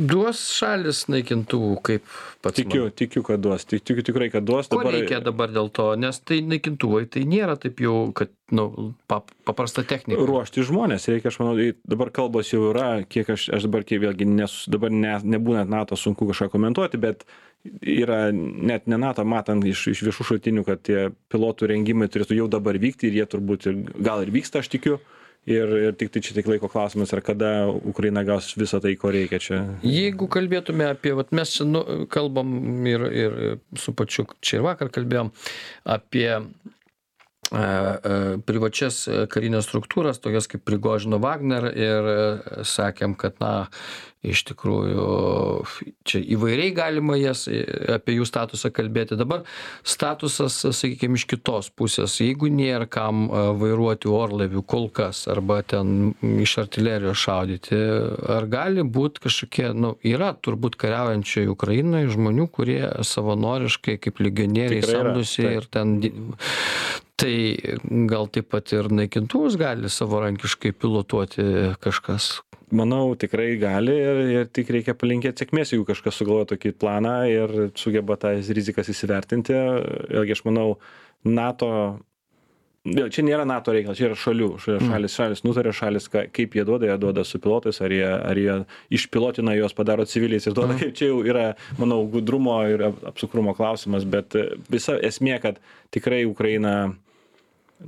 [0.10, 2.06] Duos šalis naikintuvų, kaip
[2.42, 2.58] pats.
[2.58, 2.96] Tikiu, man.
[2.98, 3.66] tikiu, kad duos.
[3.70, 4.70] Tik, tikiu tikrai, kad duos.
[4.72, 4.96] Ko dabar...
[4.98, 9.86] reikia dabar dėl to, nes tai naikintuvai, tai nėra taip jau, kad nu, pap, paprasta
[9.88, 10.26] technika.
[10.26, 14.30] Ruošti žmonės, reikia, aš manau, dabar kalbos jau yra, kiek aš, aš dabar, kiek vėlgi,
[14.30, 17.26] nes, dabar ne, nebūnant NATO sunku kažką komentuoti, bet
[17.82, 22.50] yra net ne NATO matant iš, iš viešų šaltinių, kad tie pilotų rengimai turėtų jau
[22.52, 25.00] dabar vykti ir jie turbūt ir, gal ir vyksta, aš tikiu.
[25.44, 29.12] Ir, ir tik tai čia tik laiko klausimas, ar kada Ukraina gaus visą tai, ko
[29.12, 29.58] reikia čia.
[29.84, 31.82] Jeigu kalbėtume apie, vat, mes čia nu,
[32.12, 32.54] kalbam
[32.88, 33.36] ir, ir
[33.76, 35.34] su pačiu, čia ir vakar kalbėjom
[35.98, 36.30] apie
[37.54, 42.10] privačias karines struktūras, tokias kaip Prigožino Wagner ir
[42.66, 43.54] sakėm, kad, na,
[44.24, 45.06] iš tikrųjų,
[46.08, 47.43] čia įvairiai galima jas
[47.91, 49.18] apie jų statusą kalbėti.
[49.20, 49.43] Dabar
[49.84, 53.26] statusas, sakykime, iš kitos pusės, jeigu nėra kam
[53.60, 57.80] vairuoti orlaivių kol kas, arba ten iš artilerijos šaudyti,
[58.38, 64.86] ar gali būti kažkokie, na, nu, yra turbūt kariaujančioje Ukrainoje žmonių, kurie savanoriškai kaip legionieriai
[64.88, 65.97] samdosi ir ten
[67.20, 67.36] tai
[68.09, 71.45] gal taip pat ir naikintuvus gali savarankiškai pilotuoti
[71.84, 72.39] kažkas?
[72.74, 77.53] Manau tikrai gali ir ir tik reikia palinkėt sėkmės jeigu kažkas sugalvoja tokį planą ir
[77.78, 79.53] sugeba tas rizikas įsivertinti.
[80.09, 80.68] Vėlgi aš manau
[81.24, 81.70] nato
[82.84, 84.90] vėl čia nėra nato reikalas čia yra šalių Mm.
[84.92, 88.36] šalys šalys nutaria šalys ką kaip jie duoda jie duoda su pilotais ar jie ar
[88.38, 88.56] jie
[88.92, 93.56] išpilotina juos padaro civiliais ir duoda kaip čia jau yra manau gudrumo ir ap- apsukrumo
[93.56, 94.36] klausimas bet
[94.70, 95.62] visa esmė kad
[95.96, 96.94] tikrai ukraina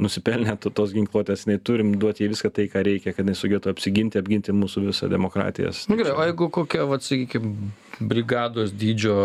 [0.02, 3.72] nusipelnė to- tos ginkluotės jinai turim duot jai viską tai ką reikia kad jinai sugebėtų
[3.74, 7.54] apsiginti apginti mūsų visą demokratijas Na gerai, o jeigu kokia, vat, sakykime,
[8.00, 9.16] brigados dydžio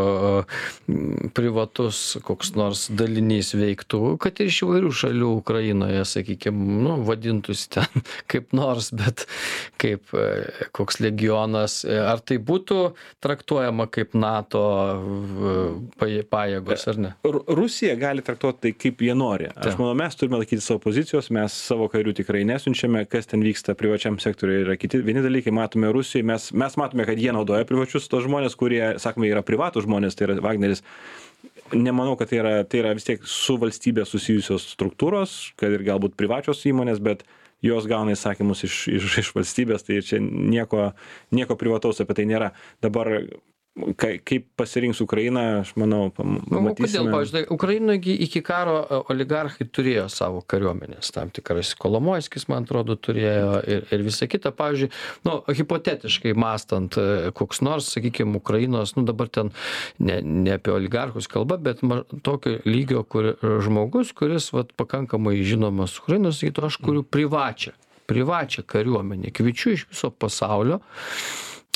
[1.35, 8.05] privatus koks nors dalinys veiktų, kad ir iš įvairių šalių Ukrainoje, sakykime, nu, vadintųsi ten
[8.31, 9.27] kaip nors, bet
[9.81, 10.14] kaip
[10.77, 12.79] koks legionas, e, ar tai būtų
[13.25, 14.62] traktuojama kaip NATO
[16.31, 17.12] pajėgos ar ne?
[17.27, 19.51] Ru- Rusija gali traktuoti tai kaip jie nori.
[19.57, 23.75] Aš manau, mes turime laikyti savo pozicijos, mes savo karių tikrai nesunčiame, kas ten vyksta
[23.79, 25.01] privačiam sektoriui yra kiti.
[25.05, 29.29] Vieni dalykai matome Rusijoje, mes, mes matome, kad jie naudoja privačius tos žmonės, kurie, sakome,
[29.31, 30.85] yra privatų žmonės, tai yra Wagneris.
[31.77, 36.17] Nemanau, kad tai yra, tai yra vis tiek su valstybė susijusios struktūros, kad ir galbūt
[36.19, 37.23] privačios įmonės, bet
[37.65, 40.91] jos gauna įsakymus iš, iš, iš valstybės, tai čia nieko,
[41.37, 42.51] nieko privataus apie tai nėra.
[42.83, 43.13] Dabar
[43.97, 47.11] kai- kaip pasirinks Ukraina, aš manau, Nu, o kodėl, pamatysime.
[47.12, 52.97] pavyzdžiui, Ukrainoje gi iki karo e, oligarchai turėjo savo kariuomenės, tam tikras Kolomojskis, man atrodo,
[52.97, 54.53] turėjo ir, ir visa kita.
[54.53, 54.91] Pavyzdžiui,
[55.24, 59.51] nu, hipotetiškai mastant, e, koks nors, sakykime, Ukrainos, nu dabar ten
[59.99, 65.99] ne, ne apie oligarchus kalba, bet ma, tokio lygio kur, žmogus, kuris vat, pakankamai žinomas
[66.01, 67.72] Ukrainos, sakytų, aš kuriu privačią,
[68.11, 70.81] privačią kariuomenę, kviečiu iš viso pasaulio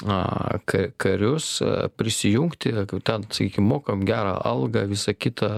[0.02, 1.62] a, ka- karius
[1.96, 2.72] prisijungti,
[3.06, 5.50] ten, sakykime, mokam gerą algą, visą kitą,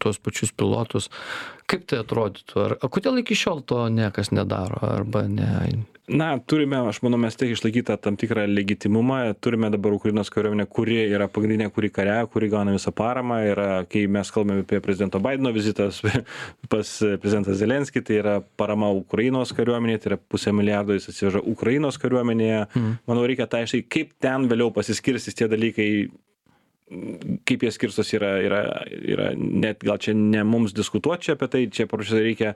[0.00, 1.10] tuos pačius pilotus.
[1.68, 2.60] Kaip tai atrodytų?
[2.64, 4.80] Ar, kodėl iki šiol to niekas nedaro?
[4.88, 5.84] Arba ne?
[6.04, 10.98] Na, turime, aš manau, mes tiek išlaikytą tam tikrą legitimumą, turime dabar Ukrainos kariuomenę, kuri
[11.06, 13.38] yra pagrindinė, kuri kare, kuri gauna visą paramą.
[13.48, 16.02] Yra, kai mes kalbame apie prezidento Bideno vizitas
[16.72, 16.90] pas
[17.22, 22.60] prezidentą Zelenskį, tai yra parama Ukrainos kariuomenė, tai yra pusę milijardo jis atsiveža Ukrainos kariuomenėje.
[22.66, 23.00] Mhm.
[23.08, 25.90] Manau, reikia tai aiškiai, kaip ten vėliau pasiskirstys tie dalykai,
[27.48, 31.62] kaip jie skirstos yra, yra, yra net gal čia ne mums diskutuoti čia apie tai,
[31.72, 32.50] čia paprasčiausiai reikia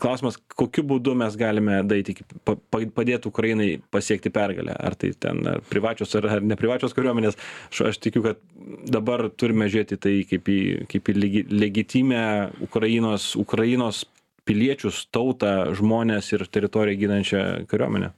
[0.00, 4.74] klausimas, kokiu būdu mes galime daryti, pa- pa- padėti Ukrainai pasiekti pergalę.
[4.78, 7.38] Ar tai ten ar privačios ar, ar neprivačios kariuomenės.
[7.70, 8.42] Aš, aš tikiu, kad
[8.90, 10.60] dabar turime žiūrėti tai kaip į,
[10.90, 12.24] kaip į legi, legitimę
[12.66, 14.04] Ukrainos, Ukrainos
[14.44, 18.10] piliečius, tautą, žmonės ir teritoriją ginančią kariuomenę.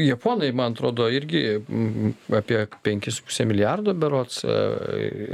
[0.00, 4.56] Japonai, man atrodo, irgi mm, apie 5,5 milijardo berots e,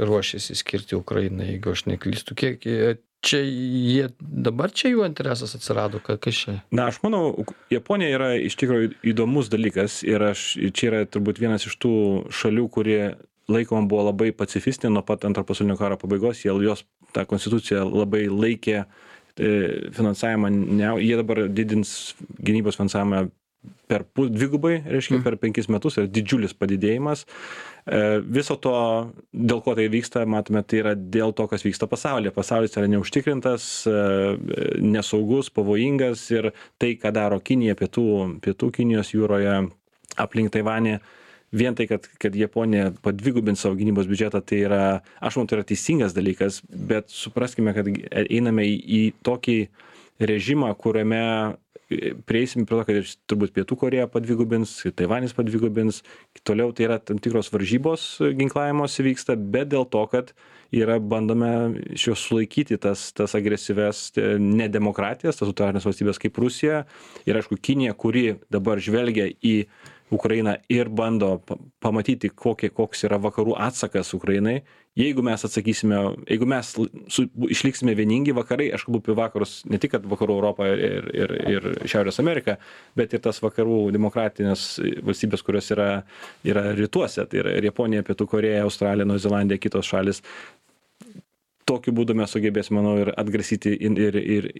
[0.03, 2.35] ruošiasi skirti Ukrainai, jeigu aš neklystu.
[2.35, 6.57] Kiek e, čia jie, dabar čia jų interesas atsirado, ka- kas čia?
[6.71, 11.65] Na, aš manau, Japonija yra iš tikrųjų įdomus dalykas ir aš, čia yra turbūt vienas
[11.67, 11.93] iš tų
[12.31, 13.01] šalių, kurie
[13.47, 16.83] laikoma buvo labai pacifistinė nuo pat antro pasaulinio karo pabaigos, jie jos
[17.15, 19.51] tą konstituciją labai laikė e,
[19.95, 22.13] finansavimą, ne, jie dabar didins
[22.43, 23.27] gynybos finansavimą
[23.87, 27.23] per dvigubai, reiškia, per penkis metus yra didžiulis padidėjimas.
[27.87, 28.73] E, Viso to,
[29.31, 32.33] dėl ko tai vyksta, matome, tai yra dėl to, kas vyksta pasaulyje.
[32.35, 34.01] Pasaulis yra neužtikrintas, e,
[34.83, 36.51] nesaugus, pavojingas ir
[36.81, 38.07] tai, ką daro Kinija pietų,
[38.43, 39.55] pietų Kinijos jūroje
[40.19, 40.97] aplink Taivanį,
[41.55, 44.81] vien tai, kad, kad Japonija padvigubins savo gynybos biudžetą, tai yra,
[45.23, 49.59] aš manau, tai yra teisingas dalykas, bet supraskime, kad einame į, į tokį
[50.27, 51.23] režimą, kuriame
[52.27, 56.01] prieisim prie to, kad ir turbūt Pietų Koreja padvigubins, Taivanis padvigubins,
[56.47, 58.07] toliau tai yra tam tikros varžybos
[58.37, 60.33] ginklavimuose vyksta, bet dėl to, kad
[60.75, 61.51] yra bandome
[61.95, 66.83] iš jos sulaikyti tas, tas agresyves nedemokratijas, tas autoritarinės valstybės kaip Rusija.
[67.27, 69.61] Ir aišku Kinija, kuri dabar žvelgia į
[70.11, 71.41] Ukrainą ir bando
[71.83, 74.61] pamatyti, kokie, koks yra vakarų atsakas Ukrainai.
[74.97, 76.69] Jeigu mes atsakysime, jeigu mes
[77.13, 81.67] su, išliksime vieningi vakarai, aš kalbu apie vakarus, ne tik vakarų Europą ir, ir, ir
[81.83, 82.55] Šiaurės Ameriką,
[82.97, 84.65] bet ir tas vakarų demokratinės
[85.05, 85.89] valstybės, kurios yra,
[86.47, 90.23] yra rytuose, tai yra ir Japonija, Pietų Koreja, Australija, Nauzelandija, kitos šalis.
[91.67, 94.51] Tokiu būdu mes sugebėsime, manau, ir atgrasyti ir, ir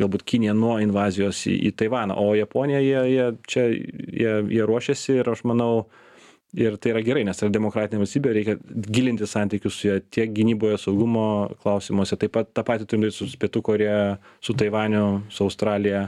[0.00, 5.20] galbūt Kinija nuo invazijos į, į Taivaną, o Japonija, jie, jie čia, jie, jie ruošiasi
[5.20, 5.86] ir aš manau,
[6.56, 8.56] ir tai yra gerai, nes tai yra demokratinė valstybė, reikia
[8.96, 11.28] gilinti santykius su ja tiek gynyboje, saugumo
[11.62, 14.00] klausimuose, taip pat tą patį turime su Pietų Koreja,
[14.44, 16.06] su Taivaniu, su Australija.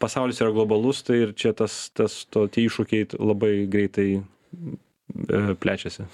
[0.00, 4.08] Pasaulis yra globalus, tai ir čia tas, tas to, tie iššūkiai labai greitai
[5.60, 6.06] plečiasi.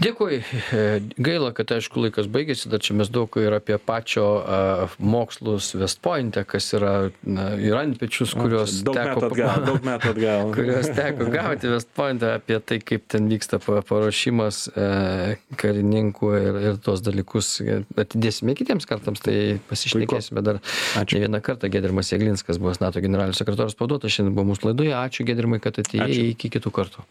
[0.00, 0.40] Dėkui.
[0.74, 0.82] E,
[1.16, 6.44] gaila, kad aišku laikas baigėsi, dar čia mes daug ir apie pačio uh, mokslus Westpointe,
[6.48, 6.92] kas yra
[7.22, 10.52] na, ir antpečius, kuriuos daug teko, metų atgal, daug metų atgal.
[10.56, 17.04] kuriuos teko gauti Westpointe apie tai, kaip ten vyksta paruošimas uh, karininkų ir, ir tos
[17.04, 17.56] dalykus
[17.98, 20.60] atidėsime kitiems kartams, tai pasišnekėsime dar
[21.00, 21.18] Ačiū.
[21.18, 21.70] ne vieną kartą.
[21.72, 24.94] Gedrimas Jeglinskas, buvęs NATO generalinis sekretorius pavaduotojas, šiandien buvo mūsų laidoje.
[25.00, 27.02] Ačiū Gedrimai, kad atėjai iki kitų kartų.